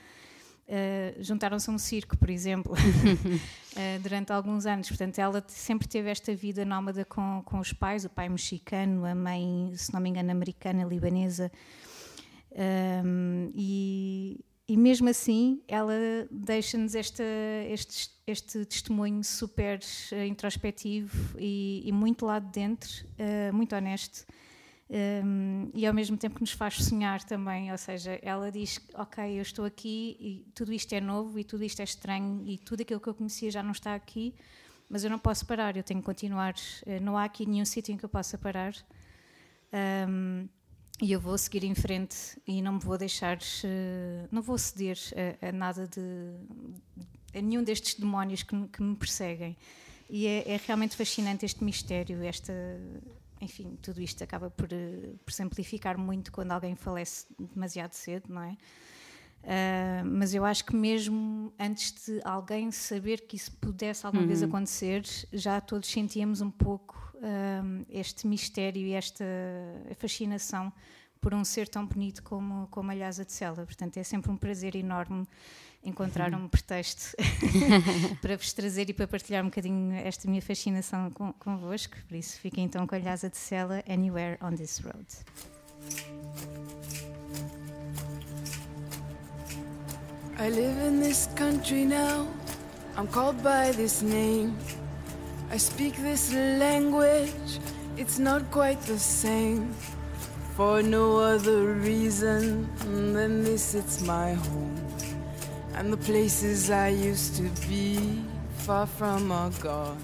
Uh, 0.68 1.24
juntaram-se 1.24 1.68
a 1.72 1.74
um 1.74 1.80
circo, 1.80 2.16
por 2.16 2.30
exemplo, 2.30 2.75
durante 4.04 4.32
alguns 4.32 4.68
anos. 4.68 4.88
Portanto, 4.89 5.18
ela 5.18 5.44
sempre 5.48 5.88
teve 5.88 6.12
esta 6.12 6.36
vida 6.36 6.63
nómada 6.63 7.04
com, 7.04 7.42
com 7.44 7.58
os 7.58 7.74
pais, 7.74 8.06
o 8.06 8.10
pai 8.10 8.30
mexicano, 8.30 9.06
a 9.06 9.16
mãe, 9.16 9.72
se 9.75 9.92
não 9.92 10.00
me 10.00 10.10
engano, 10.10 10.30
americana, 10.30 10.84
libanesa. 10.84 11.51
Um, 12.51 13.51
e, 13.56 14.44
e 14.69 14.77
mesmo 14.77 15.09
assim, 15.09 15.63
ela 15.67 15.95
deixa-nos 16.29 16.93
este, 16.93 17.23
este 18.27 18.65
testemunho 18.65 19.23
super 19.23 19.79
introspectivo 20.27 21.35
e, 21.39 21.81
e, 21.83 21.91
muito 21.91 22.23
lá 22.23 22.38
de 22.38 22.51
dentro, 22.51 22.89
uh, 23.17 23.51
muito 23.51 23.75
honesto 23.75 24.27
um, 24.91 25.71
e 25.73 25.88
ao 25.88 25.93
mesmo 25.93 26.17
tempo 26.17 26.35
que 26.35 26.41
nos 26.41 26.51
faz 26.51 26.75
sonhar 26.75 27.23
também, 27.23 27.71
ou 27.71 27.77
seja, 27.79 28.19
ela 28.21 28.51
diz, 28.51 28.79
ok, 28.93 29.39
eu 29.39 29.41
estou 29.41 29.65
aqui 29.65 30.15
e 30.19 30.51
tudo 30.53 30.71
isto 30.71 30.93
é 30.93 31.01
novo 31.01 31.39
e 31.39 31.43
tudo 31.43 31.63
isto 31.63 31.79
é 31.79 31.83
estranho 31.83 32.43
e 32.45 32.59
tudo 32.59 32.81
aquilo 32.81 32.99
que 32.99 33.09
eu 33.09 33.15
conhecia 33.15 33.49
já 33.49 33.63
não 33.63 33.71
está 33.71 33.95
aqui, 33.95 34.35
mas 34.88 35.03
eu 35.03 35.09
não 35.09 35.17
posso 35.17 35.47
parar, 35.47 35.75
eu 35.75 35.83
tenho 35.83 35.99
que 35.99 36.05
continuar, 36.05 36.53
eh, 36.85 36.99
não 36.99 37.17
há 37.17 37.23
aqui 37.23 37.43
nenhum 37.47 37.65
sítio 37.65 37.91
em 37.91 37.97
que 37.97 38.05
eu 38.05 38.09
possa 38.09 38.38
parar. 38.38 38.73
Um, 40.07 40.47
e 41.01 41.12
eu 41.12 41.20
vou 41.20 41.38
seguir 41.38 41.63
em 41.63 41.74
frente 41.74 42.18
e 42.46 42.62
não 42.62 42.74
me 42.74 42.79
vou 42.79 42.98
deixar, 42.98 43.38
uh, 43.38 44.27
não 44.32 44.41
vou 44.41 44.58
ceder 44.58 44.98
a, 45.41 45.48
a 45.48 45.51
nada 45.51 45.88
de, 45.88 46.00
a 47.38 47.41
nenhum 47.41 47.63
destes 47.63 47.96
demónios 47.96 48.44
que, 48.44 48.68
que 48.68 48.82
me 48.82 48.96
perseguem. 48.96 49.56
E 50.10 50.25
é, 50.25 50.53
é, 50.53 50.60
realmente 50.65 50.96
fascinante 50.96 51.46
este 51.46 51.63
mistério, 51.63 52.22
esta, 52.24 52.51
enfim, 53.39 53.77
tudo 53.82 54.01
isto 54.01 54.24
acaba 54.24 54.50
por, 54.50 54.68
eh, 54.74 55.13
por 55.24 55.32
simplificar 55.32 55.98
muito 56.00 56.32
quando 56.32 56.51
alguém 56.51 56.75
falece 56.75 57.27
demasiado 57.38 57.94
cedo, 57.94 58.25
não 58.27 58.41
é? 58.41 58.58
Uh, 59.41 60.06
mas 60.06 60.34
eu 60.34 60.44
acho 60.44 60.65
que 60.65 60.75
mesmo 60.75 61.53
antes 61.58 61.94
de 62.06 62.20
alguém 62.25 62.72
saber 62.72 63.25
que 63.25 63.38
isso 63.38 63.51
pudesse 63.53 64.06
alguma 64.06 64.24
uhum. 64.24 64.27
vez 64.27 64.44
acontecer, 64.44 65.03
já 65.32 65.62
todos 65.62 65.89
sentíamos 65.89 66.41
um 66.41 66.51
pouco 66.51 67.09
uh, 67.19 67.85
este 67.89 68.27
mistério 68.27 68.81
e 68.81 68.93
esta 68.93 69.25
fascinação 69.97 70.71
por 71.21 71.33
um 71.33 71.43
ser 71.43 71.67
tão 71.67 71.85
bonito 71.85 72.23
como, 72.23 72.67
como 72.67 72.91
a 72.91 72.93
Lhasa 72.93 73.25
de 73.25 73.33
Sela. 73.33 73.65
Portanto, 73.65 73.97
é 73.97 74.03
sempre 74.03 74.31
um 74.31 74.38
prazer 74.38 74.75
enorme 74.75 75.27
encontrar 75.83 76.33
um 76.33 76.47
pretexto 76.47 77.15
para 78.21 78.38
vos 78.38 78.53
trazer 78.53 78.89
e 78.89 78.93
para 78.93 79.07
partilhar 79.07 79.43
um 79.43 79.47
bocadinho 79.47 79.93
esta 79.95 80.29
minha 80.29 80.41
fascinação 80.41 81.09
com, 81.11 81.33
convosco. 81.33 81.95
Por 82.07 82.15
isso, 82.15 82.39
fiquem 82.39 82.65
então 82.65 82.85
com 82.88 82.95
a 82.95 82.97
Lhasa 82.97 83.29
de 83.29 83.38
Sela, 83.38 83.83
Anywhere 83.88 84.38
on 84.41 84.55
This 84.55 84.79
Road. 84.79 85.05
I 90.38 90.49
live 90.49 90.79
in 90.88 91.01
this 91.01 91.27
country 91.35 91.83
now. 91.83 92.25
I'm 92.95 93.07
called 93.07 93.41
by 93.43 93.71
this 93.71 94.01
name. 94.01 94.55
I 95.51 95.58
speak 95.58 95.96
this 95.98 96.34
language. 96.34 97.60
It's 97.98 98.20
not 98.20 98.51
quite 98.51 98.82
the 98.82 99.00
same. 99.00 99.74
For 100.56 100.84
no 100.84 101.18
other 101.18 101.74
reason 101.74 102.70
than 103.13 103.44
this, 103.44 103.75
it's 103.75 104.01
my 104.01 104.34
home. 104.34 104.75
and 105.79 105.94
the 105.94 105.98
places 105.98 106.70
I 106.70 106.89
used 106.89 107.36
to 107.38 107.44
be 107.70 108.22
far 108.58 108.86
from 108.86 109.32
are 109.32 109.50
gone. 109.62 109.98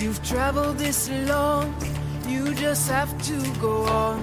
You've 0.00 0.22
traveled 0.24 0.78
this 0.78 1.08
long, 1.28 1.74
you 2.28 2.54
just 2.54 2.88
have 2.90 3.10
to 3.22 3.36
go 3.60 3.84
on. 3.86 4.18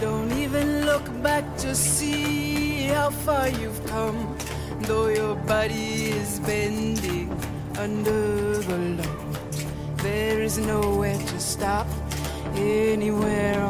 Don't 0.00 0.32
even 0.32 0.86
look 0.86 1.04
back 1.22 1.44
to 1.58 1.74
see 1.74 2.86
how 2.86 3.10
far 3.10 3.48
you've 3.48 3.84
come, 3.86 4.36
though 4.80 5.08
your 5.08 5.36
body 5.36 6.10
is 6.10 6.40
bending 6.40 7.30
under 7.78 8.58
the 8.58 8.78
load. 8.78 9.98
There 9.98 10.42
is 10.42 10.58
nowhere 10.58 11.18
to 11.18 11.40
stop 11.40 11.86
anywhere 12.56 13.61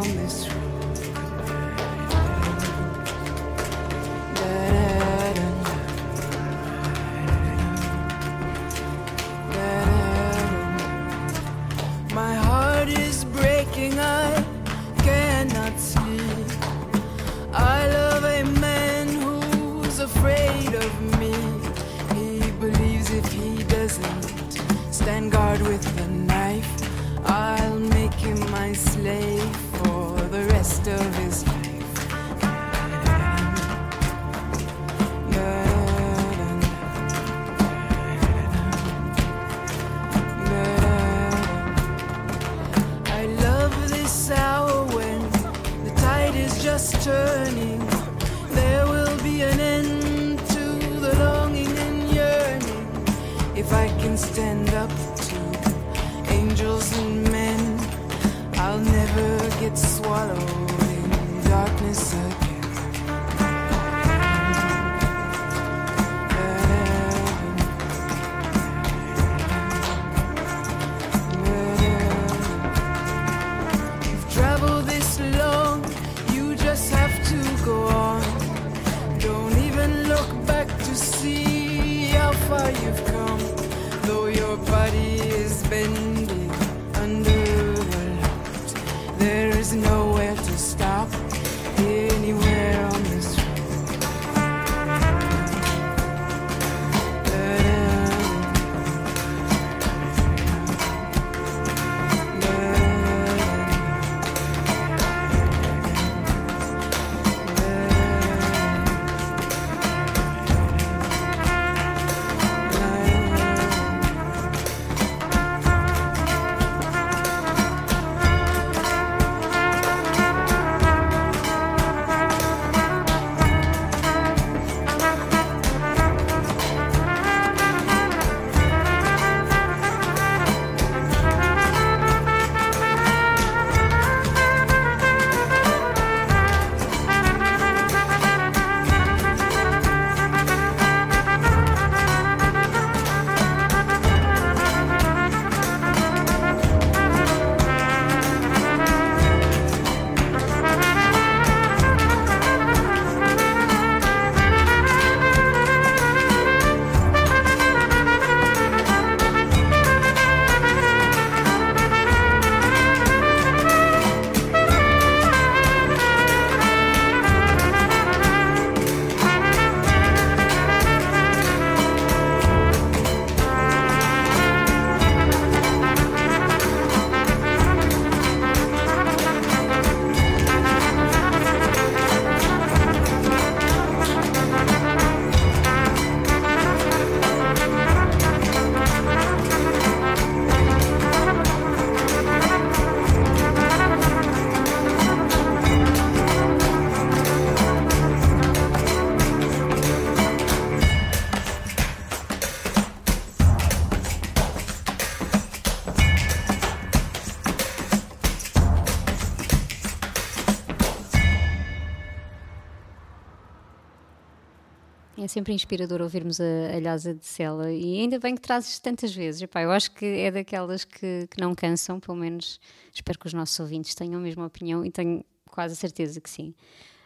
sempre 215.33 215.53
inspirador 215.55 216.03
ouvirmos 216.03 216.40
a, 216.40 216.45
a 216.45 217.12
de 217.12 217.25
Sela 217.27 217.73
e 217.73 218.01
ainda 218.01 218.18
bem 218.18 218.35
que 218.35 218.40
trazes 218.40 218.79
tantas 218.79 219.14
vezes. 219.14 219.42
Epá, 219.42 219.62
eu 219.62 219.71
acho 219.71 219.90
que 219.92 220.05
é 220.05 220.31
daquelas 220.31 220.85
que, 220.85 221.27
que 221.31 221.40
não 221.40 221.55
cansam, 221.55 221.99
pelo 221.99 222.16
menos 222.18 222.61
espero 222.92 223.18
que 223.18 223.27
os 223.27 223.33
nossos 223.33 223.59
ouvintes 223.59 223.95
tenham 223.95 224.21
a 224.21 224.23
mesma 224.23 224.47
opinião 224.47 224.85
e 224.85 224.90
tenho 224.90 225.25
quase 225.51 225.73
a 225.73 225.77
certeza 225.77 226.21
que 226.21 226.29
sim. 226.29 226.55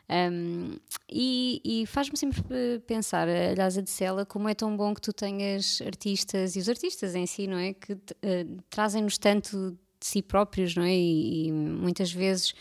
Um, 0.08 0.76
e, 1.10 1.60
e 1.64 1.86
faz-me 1.86 2.16
sempre 2.16 2.80
pensar, 2.86 3.28
a 3.28 3.54
Lhasa 3.56 3.82
de 3.82 3.90
Sela, 3.90 4.24
como 4.24 4.48
é 4.48 4.54
tão 4.54 4.76
bom 4.76 4.94
que 4.94 5.00
tu 5.00 5.12
tenhas 5.12 5.82
artistas 5.84 6.56
e 6.56 6.58
os 6.60 6.68
artistas 6.68 7.14
em 7.14 7.26
si, 7.26 7.46
não 7.46 7.58
é? 7.58 7.74
Que 7.74 7.92
uh, 7.92 8.62
trazem-nos 8.70 9.18
tanto 9.18 9.76
de 9.98 10.06
si 10.06 10.22
próprios, 10.22 10.76
não 10.76 10.84
é? 10.84 10.94
E, 10.94 11.46
e 11.46 11.52
muitas 11.52 12.12
vezes 12.12 12.54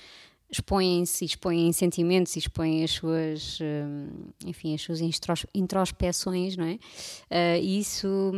expõem-se, 0.55 1.25
expõem 1.25 1.71
sentimentos, 1.71 2.35
expõem 2.35 2.83
as 2.83 2.91
suas, 2.91 3.59
hum, 3.61 4.07
enfim, 4.45 4.73
as 4.73 4.81
suas 4.81 4.99
introspeções, 5.53 6.55
não 6.55 6.65
é? 6.65 6.73
Uh, 6.75 7.61
e 7.61 7.79
isso, 7.79 8.31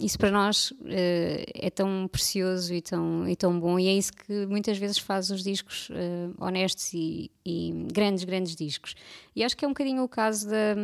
isso 0.00 0.18
para 0.18 0.30
nós 0.30 0.70
uh, 0.72 0.76
é 1.54 1.70
tão 1.70 2.08
precioso 2.08 2.74
e 2.74 2.82
tão, 2.82 3.28
e 3.28 3.34
tão 3.34 3.58
bom, 3.58 3.78
e 3.78 3.88
é 3.88 3.94
isso 3.94 4.12
que 4.12 4.46
muitas 4.46 4.76
vezes 4.76 4.98
faz 4.98 5.30
os 5.30 5.42
discos 5.42 5.88
uh, 5.90 6.34
honestos 6.38 6.92
e, 6.92 7.30
e, 7.44 7.72
grandes, 7.92 8.24
grandes 8.24 8.54
discos. 8.54 8.94
E 9.34 9.42
acho 9.42 9.56
que 9.56 9.64
é 9.64 9.68
um 9.68 9.72
bocadinho 9.72 10.02
o 10.02 10.08
caso 10.08 10.48
da, 10.48 10.74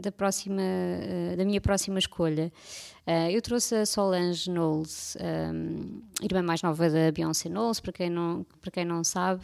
da, 0.00 0.10
próxima, 0.10 0.62
da 1.36 1.44
minha 1.44 1.60
próxima 1.60 1.98
escolha. 1.98 2.50
Uh, 3.08 3.30
eu 3.30 3.40
trouxe 3.40 3.74
a 3.74 3.86
Solange 3.86 4.50
Knowles, 4.50 5.16
um, 5.18 6.02
irmã 6.22 6.42
mais 6.42 6.60
nova 6.60 6.90
da 6.90 7.10
Beyoncé 7.10 7.48
Knowles, 7.48 7.80
para 7.80 7.90
quem 7.90 8.10
não, 8.10 8.44
para 8.60 8.70
quem 8.70 8.84
não 8.84 9.02
sabe, 9.02 9.40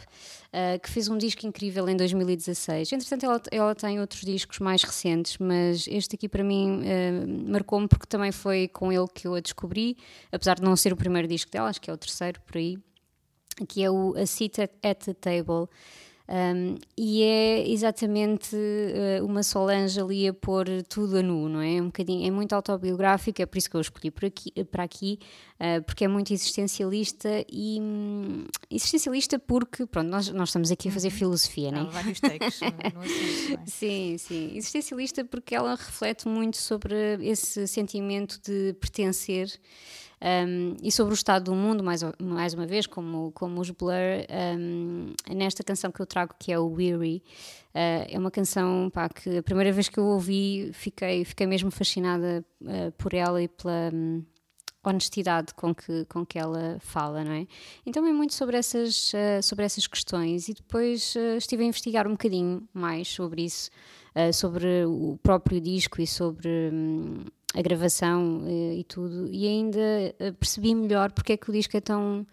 uh, 0.53 0.79
que 0.83 0.90
fez 0.90 1.09
um 1.09 1.16
disco 1.16 1.46
incrível 1.46 1.88
em 1.88 1.96
2016. 1.96 2.92
Entretanto, 2.92 3.24
ela, 3.24 3.42
ela 3.50 3.74
tem 3.74 3.98
outros 3.98 4.20
discos 4.20 4.59
mais 4.59 4.83
recentes, 4.83 5.38
mas 5.38 5.87
este 5.88 6.14
aqui 6.14 6.29
para 6.29 6.44
mim 6.44 6.83
uh, 6.83 7.50
marcou-me 7.50 7.88
porque 7.88 8.05
também 8.07 8.31
foi 8.31 8.68
com 8.68 8.92
ele 8.92 9.09
que 9.09 9.27
eu 9.27 9.35
a 9.35 9.40
descobri, 9.40 9.96
apesar 10.31 10.57
de 10.57 10.62
não 10.62 10.77
ser 10.77 10.92
o 10.92 10.96
primeiro 10.96 11.27
disco 11.27 11.50
dela, 11.50 11.70
acho 11.70 11.81
que 11.81 11.90
é 11.90 11.94
o 11.94 11.96
terceiro 11.96 12.42
por 12.42 12.59
aí, 12.59 12.77
que 13.66 13.83
é 13.83 13.90
o 13.90 14.14
A 14.14 14.27
Seat 14.27 14.61
at 14.61 15.05
the 15.07 15.14
Table. 15.14 15.70
Um, 16.26 16.76
e 16.96 17.22
é 17.22 17.68
exatamente 17.68 18.56
uh, 18.56 19.24
uma 19.26 19.42
Solange 19.42 20.00
ali 20.00 20.26
a 20.26 20.32
pôr 20.32 20.66
tudo 20.88 21.18
a 21.18 21.22
nu, 21.22 21.50
não 21.50 21.60
é? 21.60 21.76
É, 21.76 21.82
um 21.82 21.87
bocadinho, 21.87 22.26
é 22.26 22.30
muito 22.30 22.54
autobiográfico, 22.54 23.42
é 23.42 23.46
por 23.46 23.58
isso 23.58 23.68
que 23.68 23.76
eu 23.76 23.80
escolhi 23.80 24.10
por 24.10 24.24
aqui, 24.24 24.50
para 24.64 24.84
aqui, 24.84 25.18
uh, 25.60 25.82
porque 25.82 26.04
é 26.04 26.08
muito 26.08 26.32
existencialista 26.32 27.28
e 27.52 27.78
um, 27.78 28.46
existencialista 28.70 29.38
porque, 29.38 29.84
pronto, 29.84 30.08
nós, 30.08 30.30
nós 30.30 30.48
estamos 30.48 30.70
aqui 30.70 30.88
a 30.88 30.92
fazer 30.92 31.08
uhum. 31.08 31.14
filosofia, 31.14 31.70
não 31.70 31.88
é? 31.88 31.90
vários 31.90 32.20
takes 32.20 32.60
no, 32.60 32.68
no 32.68 33.04
assunto, 33.04 33.60
é? 33.60 33.66
Sim, 33.66 34.16
sim. 34.16 34.56
Existencialista 34.56 35.24
porque 35.26 35.54
ela 35.54 35.74
reflete 35.74 36.26
muito 36.26 36.56
sobre 36.56 36.94
esse 37.20 37.68
sentimento 37.68 38.40
de 38.42 38.74
pertencer. 38.80 39.52
Um, 40.22 40.77
e 40.83 40.90
sobre 40.90 41.12
o 41.12 41.14
estado 41.14 41.44
do 41.44 41.55
mundo, 41.55 41.83
mais, 41.83 42.03
mais 42.18 42.55
uma 42.55 42.66
vez, 42.66 42.87
como, 42.87 43.33
como 43.33 43.61
os 43.61 43.70
Blur, 43.70 43.92
um, 44.59 45.12
nesta 45.35 45.62
canção 45.62 45.90
que 45.90 46.00
eu 46.00 46.07
trago, 46.07 46.35
que 46.38 46.53
é 46.53 46.59
o 46.59 46.66
Weary, 46.68 47.22
uh, 47.74 48.07
é 48.09 48.18
uma 48.18 48.31
canção 48.31 48.90
pá, 48.92 49.09
que 49.09 49.38
a 49.38 49.42
primeira 49.42 49.72
vez 49.72 49.88
que 49.88 49.98
eu 49.98 50.05
ouvi 50.05 50.70
fiquei, 50.72 51.24
fiquei 51.24 51.46
mesmo 51.46 51.70
fascinada 51.70 52.44
uh, 52.62 52.92
por 52.92 53.12
ela 53.14 53.42
e 53.42 53.48
pela. 53.48 53.90
Um, 53.92 54.24
honestidade 54.85 55.55
com 55.55 55.74
que, 55.74 56.05
com 56.07 56.24
que 56.24 56.38
ela 56.38 56.79
fala, 56.81 57.24
não 57.24 57.33
é? 57.33 57.46
Então 57.87 58.07
é 58.07 58.12
muito 58.12 58.35
sobre 58.35 58.57
essas, 58.57 59.12
uh, 59.14 59.42
sobre 59.42 59.64
essas 59.64 59.87
questões 59.87 60.48
e 60.48 60.55
depois 60.55 61.14
uh, 61.16 61.37
estive 61.37 61.64
a 61.64 61.66
investigar 61.66 62.07
um 62.07 62.12
bocadinho 62.12 62.68
mais 62.72 63.09
sobre 63.09 63.44
isso, 63.44 63.70
uh, 64.14 64.33
sobre 64.33 64.85
o 64.85 65.18
próprio 65.22 65.61
disco 65.61 66.00
e 66.00 66.07
sobre 66.07 66.70
um, 66.72 67.24
a 67.55 67.62
gravação 67.62 68.40
uh, 68.40 68.73
e 68.73 68.85
tudo, 68.85 69.29
e 69.31 69.47
ainda 69.47 69.79
uh, 70.21 70.35
percebi 70.35 70.75
melhor 70.75 71.12
porque 71.12 71.35
é 71.35 71.37
que 71.37 71.49
o 71.49 71.53
disco 71.53 71.77
é 71.77 71.81
tão, 71.81 72.27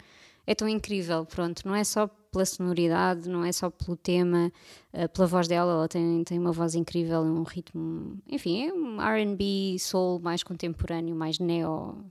é 0.46 0.54
tão 0.54 0.68
incrível. 0.68 1.24
Pronto, 1.24 1.62
não 1.64 1.74
é 1.74 1.84
só 1.84 2.08
pela 2.30 2.44
sonoridade, 2.44 3.28
não 3.28 3.44
é 3.44 3.52
só 3.52 3.70
pelo 3.70 3.96
tema, 3.96 4.52
uh, 4.92 5.08
pela 5.10 5.26
voz 5.28 5.46
dela, 5.46 5.72
ela 5.72 5.88
tem, 5.88 6.24
tem 6.24 6.38
uma 6.38 6.50
voz 6.50 6.74
incrível, 6.74 7.20
um 7.20 7.44
ritmo, 7.44 8.18
enfim, 8.26 8.66
é 8.66 8.72
um 8.72 8.96
RB 8.98 9.78
soul 9.78 10.18
mais 10.18 10.42
contemporâneo, 10.42 11.14
mais 11.14 11.38
neo, 11.38 12.04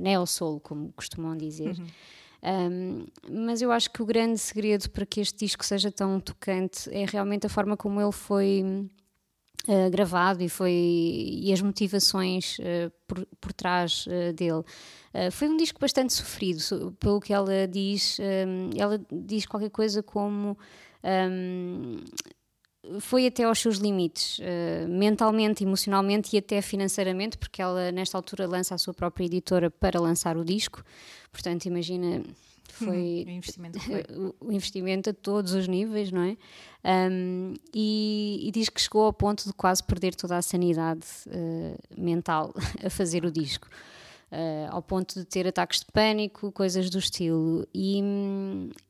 neo 0.00 0.26
soul, 0.26 0.58
como 0.58 0.92
costumam 0.92 1.36
dizer. 1.36 1.78
Uhum. 1.78 1.86
Um, 2.40 3.06
mas 3.28 3.60
eu 3.60 3.72
acho 3.72 3.90
que 3.90 4.00
o 4.00 4.06
grande 4.06 4.38
segredo 4.38 4.88
para 4.90 5.04
que 5.04 5.20
este 5.20 5.44
disco 5.44 5.64
seja 5.64 5.90
tão 5.90 6.20
tocante 6.20 6.88
é 6.92 7.04
realmente 7.04 7.46
a 7.46 7.48
forma 7.48 7.76
como 7.76 8.00
ele 8.00 8.12
foi 8.12 8.88
Uh, 9.68 9.90
gravado 9.90 10.42
e 10.42 10.48
foi 10.48 10.72
e 10.72 11.52
as 11.52 11.60
motivações 11.60 12.56
uh, 12.58 12.90
por, 13.06 13.26
por 13.38 13.52
trás 13.52 14.06
uh, 14.06 14.32
dele. 14.32 14.64
foi 15.30 15.46
um 15.46 15.58
disco 15.58 15.78
bastante 15.78 16.14
sofrido, 16.14 16.96
pelo 16.98 17.20
que 17.20 17.34
ela 17.34 17.68
diz. 17.68 18.18
Um, 18.18 18.70
ela 18.74 18.98
diz 19.12 19.44
qualquer 19.44 19.68
coisa 19.68 20.02
como 20.02 20.56
um, 21.04 21.96
foi 23.00 23.26
até 23.26 23.44
aos 23.44 23.58
seus 23.58 23.76
limites, 23.76 24.40
mentalmente, 24.88 25.62
emocionalmente 25.64 26.34
e 26.34 26.38
até 26.38 26.62
financeiramente, 26.62 27.36
porque 27.36 27.60
ela 27.60 27.92
nesta 27.92 28.16
altura 28.16 28.46
lança 28.46 28.74
a 28.74 28.78
sua 28.78 28.94
própria 28.94 29.26
editora 29.26 29.70
para 29.70 30.00
lançar 30.00 30.38
o 30.38 30.44
disco. 30.44 30.82
Portanto, 31.30 31.66
imagina 31.66 32.22
foi 32.72 33.24
o, 33.26 33.30
investimento 33.30 33.80
foi. 33.80 34.04
o 34.40 34.52
investimento 34.52 35.10
a 35.10 35.14
todos 35.14 35.52
os 35.52 35.66
níveis, 35.68 36.10
não 36.10 36.22
é? 36.22 36.36
Um, 37.10 37.54
e, 37.74 38.40
e, 38.44 38.50
diz 38.50 38.68
que 38.68 38.80
chegou 38.80 39.04
ao 39.04 39.12
ponto 39.12 39.44
de 39.44 39.52
quase 39.52 39.82
perder 39.82 40.14
toda 40.14 40.36
a 40.36 40.42
sanidade 40.42 41.04
uh, 41.26 42.00
mental 42.00 42.54
a 42.84 42.88
fazer 42.88 43.24
o 43.24 43.30
disco. 43.30 43.68
Uh, 44.30 44.68
ao 44.68 44.82
ponto 44.82 45.18
de 45.18 45.24
ter 45.24 45.46
ataques 45.46 45.80
de 45.80 45.86
pânico, 45.86 46.52
coisas 46.52 46.90
do 46.90 46.98
estilo. 46.98 47.66
E, 47.74 48.02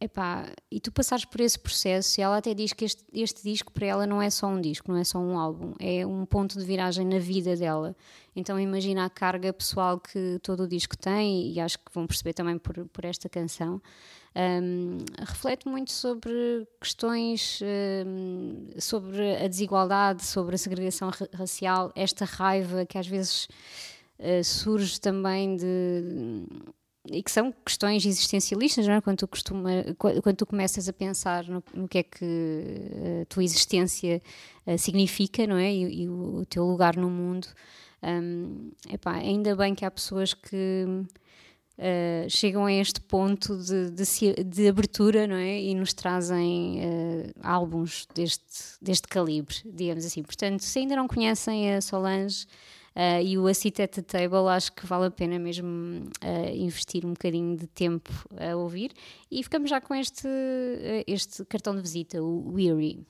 epá, 0.01 0.51
e 0.69 0.81
tu 0.81 0.91
passares 0.91 1.25
por 1.25 1.41
esse 1.41 1.57
processo, 1.57 2.21
e 2.21 2.23
ela 2.25 2.39
até 2.39 2.53
diz 2.53 2.73
que 2.73 2.85
este, 2.85 3.05
este 3.13 3.45
disco 3.45 3.73
para 3.73 3.87
ela 3.87 4.05
não 4.05 4.21
é 4.21 4.31
só 4.31 4.49
um 4.49 4.61
disco, 4.61 4.91
não 4.91 4.99
é 4.99 5.05
só 5.05 5.21
um 5.21 5.39
álbum, 5.39 5.75
é 5.79 6.05
um 6.05 6.27
ponto 6.27 6.59
de 6.59 6.65
viragem 6.65 7.07
na 7.07 7.21
vida 7.21 7.55
dela. 7.55 7.95
Então 8.35 8.59
imagina 8.59 9.05
a 9.05 9.11
carga 9.11 9.53
pessoal 9.53 10.01
que 10.01 10.41
todo 10.43 10.65
o 10.65 10.69
disco 10.69 10.97
tem, 10.97 11.53
e 11.53 11.61
acho 11.61 11.79
que 11.79 11.93
vão 11.95 12.05
perceber 12.05 12.33
também 12.33 12.59
por, 12.59 12.87
por 12.87 13.05
esta 13.05 13.29
canção. 13.29 13.81
Um, 14.35 14.99
reflete 15.19 15.67
muito 15.67 15.91
sobre 15.91 16.67
questões 16.81 17.61
um, 18.07 18.69
sobre 18.79 19.37
a 19.37 19.49
desigualdade, 19.49 20.25
sobre 20.25 20.55
a 20.55 20.59
segregação 20.59 21.11
racial, 21.33 21.91
esta 21.95 22.25
raiva 22.25 22.85
que 22.85 22.99
às 22.99 23.07
vezes 23.07 23.49
uh, 24.19 24.45
surge 24.45 25.01
também 25.01 25.57
de 25.57 26.47
e 27.11 27.23
que 27.23 27.31
são 27.31 27.53
questões 27.65 28.05
existencialistas, 28.05 28.87
não 28.87 28.95
é? 28.95 29.01
quando, 29.01 29.19
tu 29.19 29.29
costuma, 29.29 29.71
quando 29.97 30.37
tu 30.37 30.47
começas 30.47 30.89
a 30.89 30.93
pensar 30.93 31.45
no, 31.47 31.63
no 31.73 31.89
que 31.89 31.99
é 31.99 32.03
que 32.03 33.23
a 33.23 33.25
tua 33.27 33.43
existência 33.43 34.23
uh, 34.67 34.77
significa, 34.79 35.47
não 35.47 35.57
é? 35.57 35.73
E, 35.73 36.03
e 36.03 36.09
o, 36.09 36.41
o, 36.41 36.47
teu 36.47 36.65
lugar 36.65 36.97
no 36.97 37.09
mundo. 37.09 37.49
Um, 38.03 38.71
epá, 38.93 39.15
ainda 39.15 39.57
bem 39.57 39.75
que 39.75 39.85
há 39.85 39.91
pessoas 39.91 40.35
que 40.35 40.85
uh, 41.79 42.29
chegam 42.29 42.67
a 42.67 42.73
este 42.73 43.01
ponto 43.01 43.57
de, 43.57 43.91
de, 43.91 44.45
de, 44.45 44.69
abertura, 44.69 45.27
não 45.27 45.37
é? 45.37 45.61
E 45.63 45.75
nos 45.75 45.95
trazem 45.95 46.81
uh, 46.81 47.33
álbuns 47.43 48.07
deste, 48.15 48.77
deste 48.83 49.09
calibre, 49.09 49.57
digamos 49.65 50.05
assim. 50.05 50.23
Portanto, 50.23 50.61
se 50.61 50.79
ainda 50.79 50.95
não 50.95 51.09
conhecem 51.09 51.75
a 51.75 51.81
Solange, 51.81 52.47
Uh, 52.99 53.23
e 53.23 53.39
o 53.39 53.47
A 53.47 53.55
Seat 53.55 53.81
at 53.81 53.93
the 53.93 54.03
Table 54.03 54.49
acho 54.49 54.73
que 54.73 54.85
vale 54.85 55.07
a 55.07 55.11
pena 55.11 55.39
mesmo 55.39 55.69
uh, 56.21 56.53
investir 56.53 57.07
um 57.07 57.11
bocadinho 57.11 57.57
de 57.57 57.69
tempo 57.69 58.11
a 58.37 58.57
ouvir. 58.57 58.91
E 59.31 59.41
ficamos 59.41 59.71
já 59.71 59.81
com 59.81 59.95
este, 59.95 60.27
uh, 60.27 61.05
este 61.07 61.45
cartão 61.45 61.77
de 61.77 61.81
visita, 61.81 62.21
o 62.21 62.53
Weary. 62.53 63.07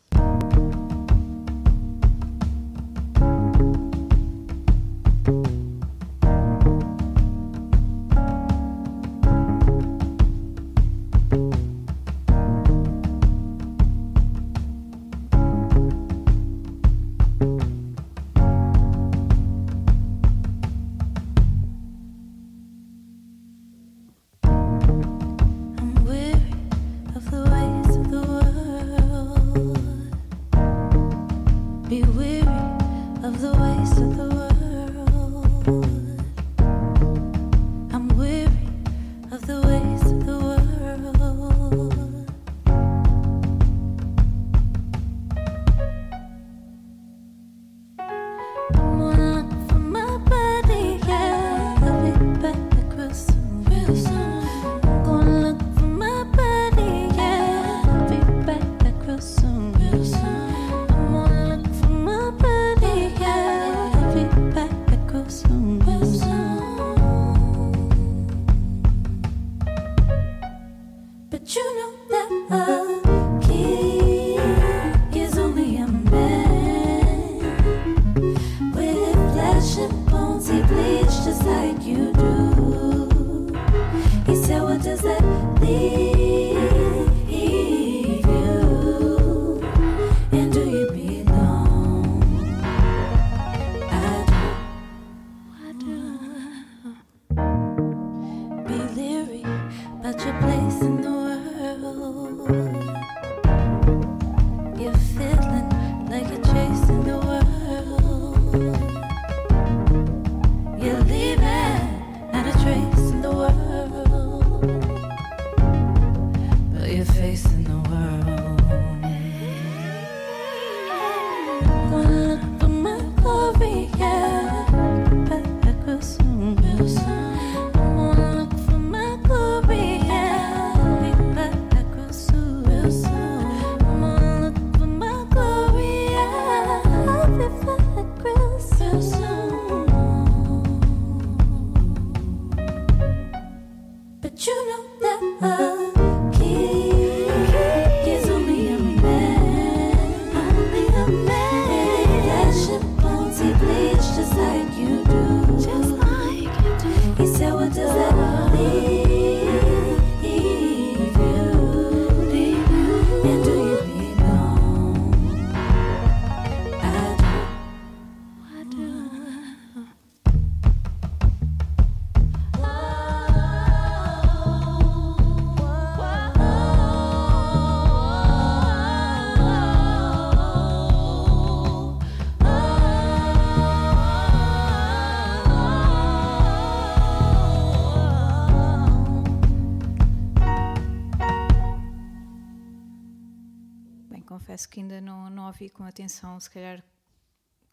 Ouvi 195.58 195.68
com 195.68 195.82
atenção, 195.82 196.38
se 196.38 196.48
calhar, 196.48 196.84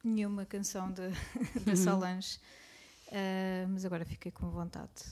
nenhuma 0.04 0.44
canção 0.44 0.92
de, 0.92 1.08
da 1.64 1.76
Solange, 1.76 2.40
Ah, 3.12 3.68
mas 3.70 3.86
agora 3.86 4.04
fiquei 4.04 4.32
com 4.32 4.50
vontade, 4.50 5.04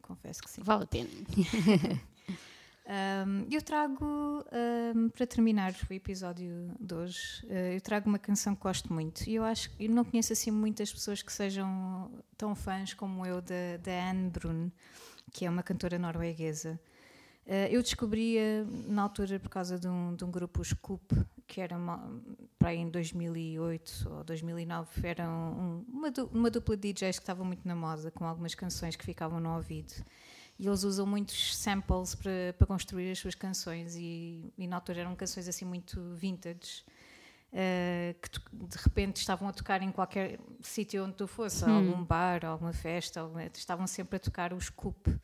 confesso 0.00 0.40
que 0.40 0.48
sim. 0.48 0.62
Vale 0.62 0.84
a 0.84 0.86
pena. 0.86 1.10
Um, 3.26 3.46
eu 3.48 3.62
trago, 3.62 4.04
um, 4.96 5.08
para 5.10 5.24
terminar 5.24 5.72
o 5.88 5.92
episódio 5.92 6.74
de 6.80 6.92
hoje, 6.92 7.46
uh, 7.46 7.74
eu 7.74 7.80
trago 7.80 8.08
uma 8.08 8.18
canção 8.18 8.56
que 8.56 8.62
gosto 8.62 8.92
muito. 8.92 9.28
E 9.28 9.36
eu 9.36 9.44
acho 9.44 9.70
que 9.70 9.86
não 9.86 10.04
conheço 10.04 10.32
assim 10.32 10.50
muitas 10.50 10.92
pessoas 10.92 11.22
que 11.22 11.32
sejam 11.32 12.10
tão 12.36 12.52
fãs 12.52 12.92
como 12.92 13.24
eu 13.24 13.40
da, 13.40 13.76
da 13.80 14.10
Anne 14.10 14.30
Brun, 14.30 14.70
que 15.32 15.46
é 15.46 15.50
uma 15.50 15.62
cantora 15.62 16.00
norueguesa. 16.00 16.80
Uh, 17.46 17.66
eu 17.70 17.82
descobri-a 17.82 18.64
na 18.86 19.02
altura 19.02 19.40
por 19.40 19.48
causa 19.48 19.78
de 19.78 19.88
um, 19.88 20.14
de 20.14 20.24
um 20.24 20.30
grupo, 20.30 20.60
o 20.60 20.64
Scoop, 20.64 21.02
que 21.48 21.60
era 21.60 21.76
uma, 21.76 21.98
para 22.58 22.68
aí 22.68 22.78
em 22.78 22.88
2008 22.88 24.08
ou 24.08 24.22
2009, 24.24 24.88
era 25.06 25.28
um- 25.28 25.84
uma, 25.88 26.12
uma 26.32 26.50
dupla 26.50 26.76
de 26.76 26.92
DJs 26.92 27.18
que 27.18 27.22
estava 27.24 27.42
muito 27.42 27.66
na 27.66 27.74
moda, 27.74 28.10
com 28.12 28.24
algumas 28.24 28.54
canções 28.54 28.94
que 28.94 29.04
ficavam 29.04 29.40
no 29.40 29.54
ouvido. 29.56 29.92
E 30.58 30.66
eles 30.66 30.84
usam 30.84 31.06
muitos 31.06 31.56
samples 31.56 32.14
para, 32.14 32.52
para 32.56 32.66
construir 32.66 33.10
as 33.10 33.18
suas 33.18 33.34
canções 33.34 33.96
e, 33.96 34.52
e 34.56 34.68
na 34.68 34.76
altura 34.76 35.00
eram 35.00 35.16
canções 35.16 35.48
assim 35.48 35.64
muito 35.64 36.00
vintage. 36.14 36.84
eh, 37.52 38.14
que 38.22 38.28
de 38.52 38.76
repente 38.76 39.16
estavam 39.16 39.48
a 39.48 39.52
tocar 39.52 39.82
em 39.82 39.90
qualquer 39.90 40.38
sítio 40.62 41.04
onde 41.04 41.14
tu 41.14 41.26
fosse, 41.26 41.64
algum 41.64 42.04
bar, 42.04 42.44
alguma 42.44 42.72
festa, 42.72 43.20
alguma- 43.22 43.44
estavam 43.46 43.86
sempre 43.88 44.16
a 44.16 44.20
tocar 44.20 44.52
os 44.52 44.66
Scoop. 44.66 45.18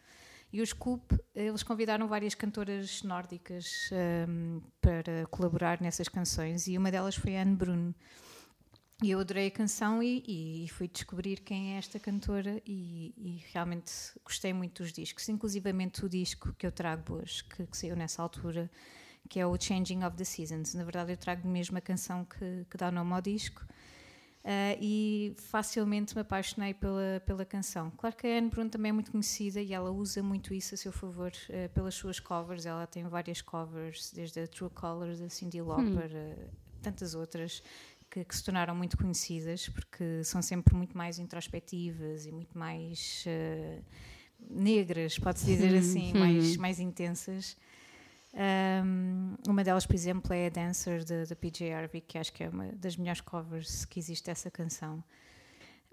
E 0.56 0.62
os 0.62 0.70
Scoop, 0.70 1.20
eles 1.34 1.62
convidaram 1.62 2.08
várias 2.08 2.34
cantoras 2.34 3.02
nórdicas 3.02 3.90
ehm, 3.92 4.62
para 4.80 5.26
colaborar 5.26 5.82
nessas 5.82 6.08
canções 6.08 6.66
e 6.66 6.78
uma 6.78 6.90
delas 6.90 7.14
foi 7.14 7.36
a 7.36 7.42
Anne 7.42 7.54
Brun. 7.54 7.92
E 9.02 9.10
eu 9.10 9.20
adorei 9.20 9.48
a 9.48 9.50
canção 9.50 10.02
e, 10.02 10.64
e 10.64 10.66
fui 10.70 10.88
descobrir 10.88 11.40
quem 11.40 11.74
é 11.74 11.76
esta 11.76 12.00
cantora 12.00 12.58
e, 12.66 13.12
e 13.18 13.44
realmente 13.52 13.92
gostei 14.24 14.54
muito 14.54 14.82
dos 14.82 14.94
discos, 14.94 15.28
inclusivamente 15.28 16.06
o 16.06 16.08
disco 16.08 16.54
que 16.54 16.66
eu 16.66 16.72
trago 16.72 17.16
hoje, 17.16 17.44
que, 17.44 17.66
que 17.66 17.76
saiu 17.76 17.94
nessa 17.94 18.22
altura, 18.22 18.70
que 19.28 19.38
é 19.38 19.46
o 19.46 19.60
Changing 19.60 20.04
of 20.04 20.16
the 20.16 20.24
Seasons. 20.24 20.72
Na 20.72 20.84
verdade, 20.84 21.12
eu 21.12 21.18
trago 21.18 21.46
mesmo 21.46 21.76
a 21.76 21.82
canção 21.82 22.24
que, 22.24 22.64
que 22.70 22.78
dá 22.78 22.90
nome 22.90 23.12
ao 23.12 23.20
disco 23.20 23.62
ah, 24.48 24.78
e 24.80 25.34
facilmente 25.36 26.14
me 26.14 26.20
apaixonei 26.20 26.72
pela, 26.72 27.20
pela 27.26 27.44
canção. 27.44 27.90
Claro 27.96 28.14
que 28.14 28.28
a 28.28 28.38
Anne 28.38 28.48
Brun 28.48 28.68
também 28.68 28.90
é 28.90 28.92
muito 28.92 29.10
conhecida 29.10 29.60
e 29.60 29.74
ela 29.74 29.90
usa 29.90 30.22
muito 30.22 30.54
isso 30.54 30.72
a 30.72 30.78
seu 30.78 30.92
favor 30.92 31.32
ah, 31.50 31.68
pelas 31.70 31.96
suas 31.96 32.20
covers. 32.20 32.64
Ela 32.64 32.86
tem 32.86 33.02
várias 33.08 33.42
covers, 33.42 34.12
desde 34.14 34.38
a 34.38 34.46
True 34.46 34.70
Colors, 34.70 35.20
a 35.20 35.28
Cindy 35.28 35.60
Lauper, 35.60 36.12
ah, 36.14 36.48
tantas 36.80 37.16
outras 37.16 37.60
que, 38.08 38.24
que 38.24 38.36
se 38.36 38.44
tornaram 38.44 38.72
muito 38.76 38.96
conhecidas 38.96 39.68
porque 39.68 40.22
são 40.22 40.40
sempre 40.40 40.76
muito 40.76 40.96
mais 40.96 41.18
introspectivas 41.18 42.24
e 42.24 42.30
muito 42.30 42.56
mais 42.56 43.24
negras, 44.48 45.18
pode-se 45.18 45.46
dizer 45.46 45.76
assim, 45.76 46.12
mais, 46.12 46.56
mais 46.56 46.78
intensas. 46.78 47.56
Um, 48.36 49.34
uma 49.48 49.64
delas, 49.64 49.86
por 49.86 49.94
exemplo, 49.94 50.32
é 50.34 50.46
a 50.46 50.50
Dancer 50.50 51.02
da 51.04 51.34
PJ 51.34 51.72
Harvey, 51.72 52.02
que 52.02 52.18
acho 52.18 52.32
que 52.32 52.44
é 52.44 52.48
uma 52.48 52.66
das 52.72 52.96
melhores 52.96 53.22
covers 53.22 53.84
que 53.86 53.98
existe 53.98 54.30
essa 54.30 54.50
canção. 54.50 55.02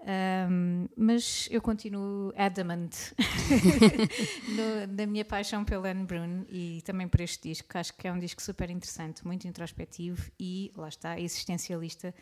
Um, 0.06 0.86
mas 0.94 1.48
eu 1.50 1.62
continuo 1.62 2.30
adamant 2.36 2.92
no- 4.48 4.94
na 4.94 5.06
minha 5.06 5.24
paixão 5.24 5.64
pela 5.64 5.88
Anne 5.88 6.04
Brun 6.04 6.44
e 6.50 6.82
também 6.84 7.08
por 7.08 7.22
este 7.22 7.48
disco, 7.48 7.66
que 7.68 7.78
acho 7.78 7.94
que 7.94 8.06
é 8.06 8.12
um 8.12 8.18
disco 8.18 8.42
super 8.42 8.68
interessante, 8.68 9.26
muito 9.26 9.48
introspectivo 9.48 10.30
e, 10.38 10.70
lá 10.76 10.88
está, 10.88 11.18
existencialista. 11.18 12.14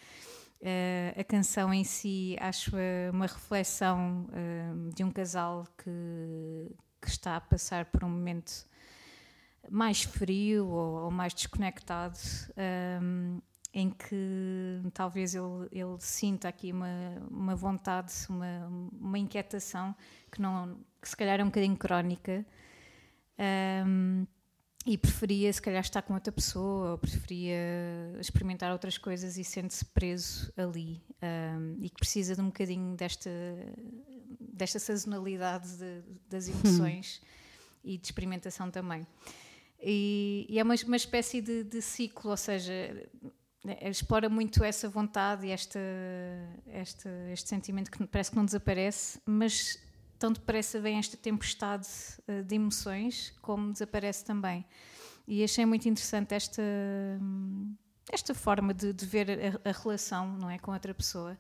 Uh, 0.61 1.21
a 1.21 1.25
canção 1.25 1.75
em 1.75 1.83
si 1.83 2.37
acho 2.41 2.71
uma 3.13 3.27
reflexão 3.27 4.29
uh, 4.29 4.95
de 4.95 5.03
um 5.03 5.11
casal 5.11 5.67
que, 5.77 6.71
que 7.01 7.09
está 7.09 7.35
a 7.35 7.41
passar 7.41 7.87
por 7.87 8.05
um 8.05 8.09
momento 8.09 8.65
mais 9.71 10.03
frio 10.03 10.67
ou, 10.69 11.05
ou 11.05 11.11
mais 11.11 11.33
desconectado, 11.35 12.19
um, 13.03 13.41
em 13.75 13.89
que 13.91 14.83
talvez 14.93 15.35
ele, 15.35 15.69
ele 15.73 15.97
sinta 15.99 16.49
aqui 16.49 16.73
uma, 16.73 16.87
uma 17.31 17.57
vontade, 17.57 18.13
uma, 18.29 18.67
uma 19.01 19.19
inquietação 19.19 19.95
que, 20.31 20.43
não, 20.43 20.79
que 21.01 21.09
se 21.09 21.17
calhar 21.17 21.41
é 21.41 21.43
um 21.43 21.47
bocadinho 21.47 21.77
crónica. 21.77 22.45
um, 23.87 24.27
e 24.85 24.99
preferia, 24.99 25.53
se 25.53 25.63
calhar, 25.63 25.81
estar 25.81 26.03
com 26.03 26.13
outra 26.13 26.33
pessoa, 26.33 26.91
ou 26.91 26.99
preferia 26.99 27.57
experimentar 28.19 28.73
outras 28.73 28.99
coisas 28.99 29.39
e 29.39 29.45
sente-se 29.45 29.85
preso 29.85 30.53
ali. 30.57 31.01
um, 31.23 31.77
e 31.81 31.89
que 31.89 31.95
precisa 31.97 32.35
de 32.35 32.41
um 32.41 32.47
bocadinho 32.47 32.97
desta, 32.97 33.31
desta 34.41 34.81
sazonalidade 34.81 35.69
de- 35.77 36.03
das 36.29 36.49
emoções 36.49 37.23
e 37.85 37.97
de 37.97 38.07
experimentação 38.07 38.71
também. 38.73 39.07
E, 39.83 40.47
e 40.49 40.59
é 40.59 40.63
uma, 40.63 40.75
uma 40.87 40.97
espécie 40.97 41.41
de, 41.41 41.65
de 41.65 41.83
ciclo, 41.83 42.31
ou 42.31 42.37
seja, 42.37 42.73
eh, 42.73 43.91
explora 43.91 44.29
muito 44.29 44.63
essa 44.63 44.89
vontade 44.89 45.47
e 45.47 45.51
esta, 45.51 45.81
este 47.33 47.49
sentimento 47.49 47.91
que 47.91 48.07
parece 48.07 48.31
que 48.31 48.37
não 48.37 48.45
desaparece, 48.45 49.21
mas 49.27 49.79
tão 50.19 50.33
depressa 50.33 50.81
vem 50.81 50.99
esta 50.99 51.17
tempestade 51.17 51.89
eh, 52.29 52.43
de 52.43 52.55
emoções 52.55 53.35
como 53.43 53.73
desaparece 53.73 54.25
também. 54.25 54.65
E 55.27 55.43
achei 55.43 55.67
muito 55.67 55.89
interessante 55.89 56.35
esta, 56.35 56.63
hum, 57.21 57.75
esta 58.11 58.35
forma 58.35 58.73
de, 58.73 58.93
de 58.93 59.07
ver 59.07 59.29
a, 59.65 59.69
a 59.69 59.73
relação 59.73 60.37
não 60.39 60.49
é, 60.49 60.59
com 60.59 60.73
outra 60.73 60.95
pessoa. 60.95 61.37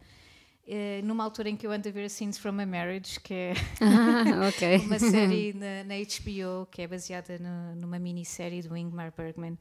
Eh, 0.67 1.01
numa 1.03 1.25
altura 1.25 1.49
em 1.49 1.57
que 1.57 1.67
eu 1.67 1.73
ando 1.73 1.89
a 1.89 1.93
ver 1.93 2.09
Scenes 2.09 2.39
from 2.39 2.61
a 2.61 2.67
Marriage, 2.67 3.19
que 3.21 3.35
é 3.35 3.53
Ah, 3.81 4.47
ok. 4.49 4.77
uma 4.87 4.99
série 4.99 5.53
na, 5.59 5.83
na 5.85 5.95
HBO 5.97 6.67
que 6.71 6.83
é 6.83 6.87
baseada 6.87 7.37
no- 7.39 7.75
numa 7.81 7.99
minissérie 7.99 8.63
do 8.63 8.77
Ingmar 8.77 9.13
Bergman. 9.17 9.59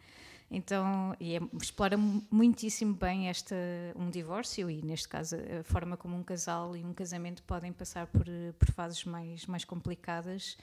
Então, 0.54 1.16
e 1.20 1.38
é- 1.38 1.42
explora 1.60 1.98
mu- 1.98 2.22
muitíssimo 2.30 2.94
bem 2.94 3.30
esta, 3.30 3.56
um 3.96 4.10
divórcio 4.12 4.70
e, 4.70 4.84
neste 4.84 5.08
caso, 5.08 5.38
a 5.60 5.64
forma 5.64 5.98
como 5.98 6.16
um 6.16 6.22
casal 6.24 6.76
e 6.78 6.84
um 6.84 6.94
casamento 6.94 7.42
podem 7.44 7.72
passar 7.74 8.06
por, 8.06 8.28
eh, 8.28 8.54
por 8.60 8.70
fases 8.72 9.04
mais, 9.06 9.48
mais 9.48 9.66
complicadas 9.66 10.56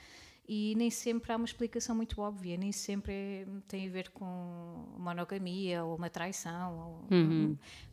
e 0.49 0.75
nem 0.77 0.91
sempre 0.91 1.31
há 1.31 1.37
uma 1.37 1.45
explicação 1.45 1.95
muito 1.95 2.21
óbvia, 2.23 2.57
nem 2.57 2.73
sempre 2.73 3.13
é- 3.13 3.47
tem 3.69 3.87
a 3.87 3.91
ver 3.91 4.09
com 4.11 4.25
monogamia 4.99 5.85
ou 5.85 5.95
uma 5.97 6.09
traição. 6.09 6.79
ou- 6.79 7.07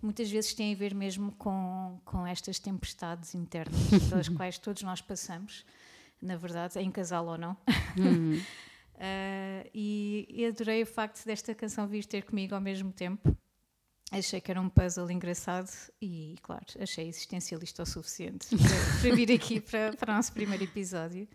Muitas 0.01 0.31
vezes 0.31 0.53
tem 0.53 0.73
a 0.73 0.77
ver 0.77 0.95
mesmo 0.95 1.31
com, 1.33 1.99
com 2.05 2.25
estas 2.25 2.57
tempestades 2.59 3.35
internas 3.35 3.75
pelas 4.09 4.29
quais 4.29 4.57
todos 4.57 4.81
nós 4.83 5.01
passamos, 5.01 5.65
na 6.21 6.37
verdade, 6.37 6.79
em 6.79 6.89
casal 6.89 7.25
ou 7.27 7.37
não. 7.37 7.57
Uh, 8.95 9.69
e, 9.73 10.25
e 10.29 10.45
adorei 10.45 10.81
o 10.81 10.85
facto 10.85 11.25
desta 11.25 11.53
canção 11.53 11.85
vir 11.85 12.05
ter 12.05 12.23
comigo 12.23 12.55
ao 12.55 12.61
mesmo 12.61 12.93
tempo. 12.93 13.35
Achei 14.09 14.39
que 14.39 14.49
era 14.49 14.61
um 14.61 14.69
puzzle 14.69 15.11
engraçado 15.11 15.69
e, 16.01 16.35
claro, 16.41 16.63
achei 16.79 17.05
existencialista 17.05 17.83
o 17.83 17.85
suficiente 17.85 18.47
para, 18.55 19.01
para 19.01 19.15
vir 19.15 19.31
aqui 19.33 19.59
para, 19.59 19.91
para 19.97 20.13
o 20.13 20.15
nosso 20.15 20.31
primeiro 20.31 20.63
episódio. 20.63 21.27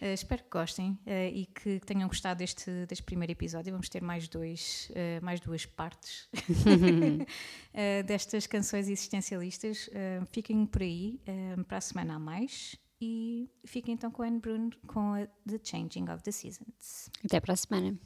Uh, 0.00 0.14
espero 0.14 0.42
que 0.42 0.48
gostem 0.50 0.92
uh, 1.06 1.10
e 1.30 1.44
que 1.46 1.78
tenham 1.80 2.08
gostado 2.08 2.38
deste, 2.38 2.86
deste 2.86 3.02
primeiro 3.02 3.32
episódio. 3.32 3.70
Vamos 3.70 3.88
ter 3.88 4.02
mais, 4.02 4.28
dois, 4.28 4.90
uh, 4.90 5.24
mais 5.24 5.40
duas 5.40 5.66
partes 5.66 6.28
destas 8.06 8.46
canções 8.46 8.88
existencialistas. 8.88 9.90
fiquem 10.30 10.64
por 10.66 10.82
aí 10.82 11.20
para 11.68 11.78
a 11.78 11.80
semana 11.80 12.14
a 12.14 12.18
mais 12.18 12.76
e 13.00 13.48
fiquem 13.64 13.94
então 13.94 14.10
com 14.10 14.22
a 14.22 14.26
Anne 14.26 14.40
Brun 14.40 14.70
com 14.86 15.14
a 15.14 15.26
The 15.46 15.60
Changing 15.62 16.10
of 16.10 16.22
the 16.22 16.32
Seasons. 16.32 17.10
Até 17.24 17.40
para 17.40 17.54
a 17.54 17.56
semana. 17.56 17.98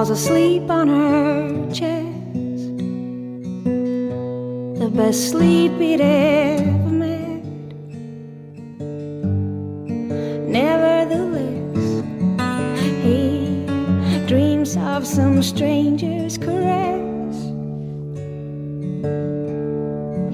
Falls 0.00 0.08
asleep 0.08 0.70
on 0.70 0.88
her 0.88 1.70
chest. 1.74 2.76
The 4.80 4.90
best 4.94 5.28
sleep 5.28 5.72
he'd 5.72 6.00
ever 6.00 6.88
met. 7.02 7.44
Nevertheless, 10.58 11.84
he 13.04 13.66
dreams 14.26 14.74
of 14.78 15.06
some 15.06 15.42
stranger's 15.42 16.38
caress. 16.38 17.36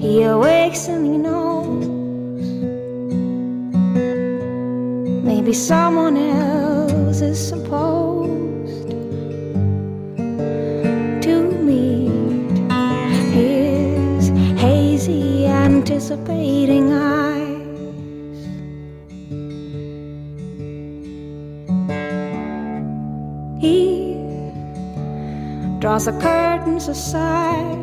He 0.01 0.23
awakes 0.23 0.87
and 0.87 1.05
he 1.05 1.17
knows 1.17 1.87
maybe 5.25 5.51
someone 5.51 6.15
else 6.15 7.19
is 7.19 7.49
supposed 7.49 8.06
anticipating 16.09 16.93
eyes. 16.93 17.67
He 23.59 24.15
draws 25.79 26.05
the 26.05 26.13
curtains 26.13 26.87
aside, 26.87 27.77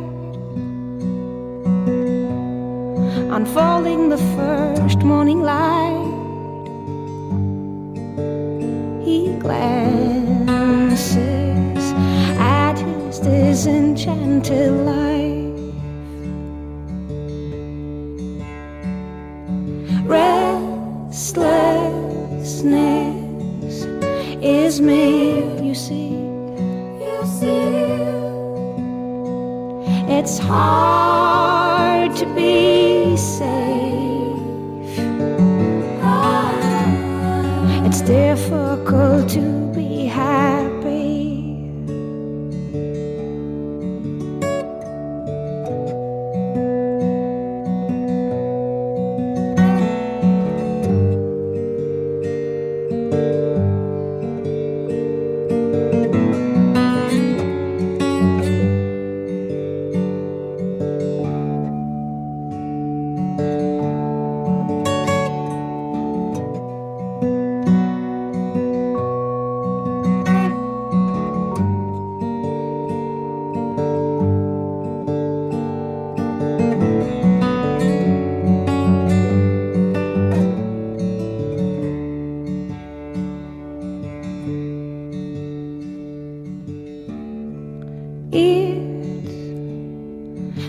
unfolding 3.30 4.08
the 4.08 4.18
first 4.37 5.00
morning 5.02 5.42
light. 5.42 6.12
He 9.04 9.37
glances 9.38 10.64
at 12.38 12.78
his 12.78 13.18
disenchanted 13.18 14.72
life. 14.87 15.23
Is 24.42 24.81
me, 24.81 25.42
you 25.62 25.74
see. 25.74 26.14
You 27.05 27.20
see. 27.24 27.85
It's 30.09 30.38
hard 30.38 32.16
to 32.16 32.27
be 32.35 33.16
safe. 33.16 34.98
Ah. 36.03 37.85
It's 37.85 38.00
difficult 38.00 39.29
to 39.31 39.63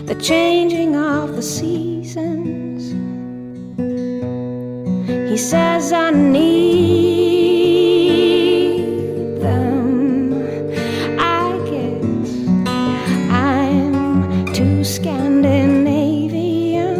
the 0.06 0.14
changing 0.14 0.94
of 0.96 1.34
the 1.34 1.42
seasons. 1.42 2.92
He 5.30 5.36
says, 5.36 5.92
I 5.92 6.10
need 6.10 6.60
them. 9.40 10.32
I 11.18 11.58
guess 11.70 12.30
I'm 13.30 14.46
too 14.54 14.84
Scandinavian. 14.84 16.94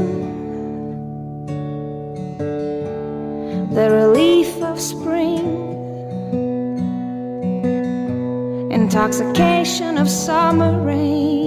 The 3.72 3.90
relief 3.90 4.62
of 4.62 4.80
spring 4.80 5.44
intoxication 8.72 9.98
of 9.98 10.08
summer 10.08 10.80
rain, 10.82 11.45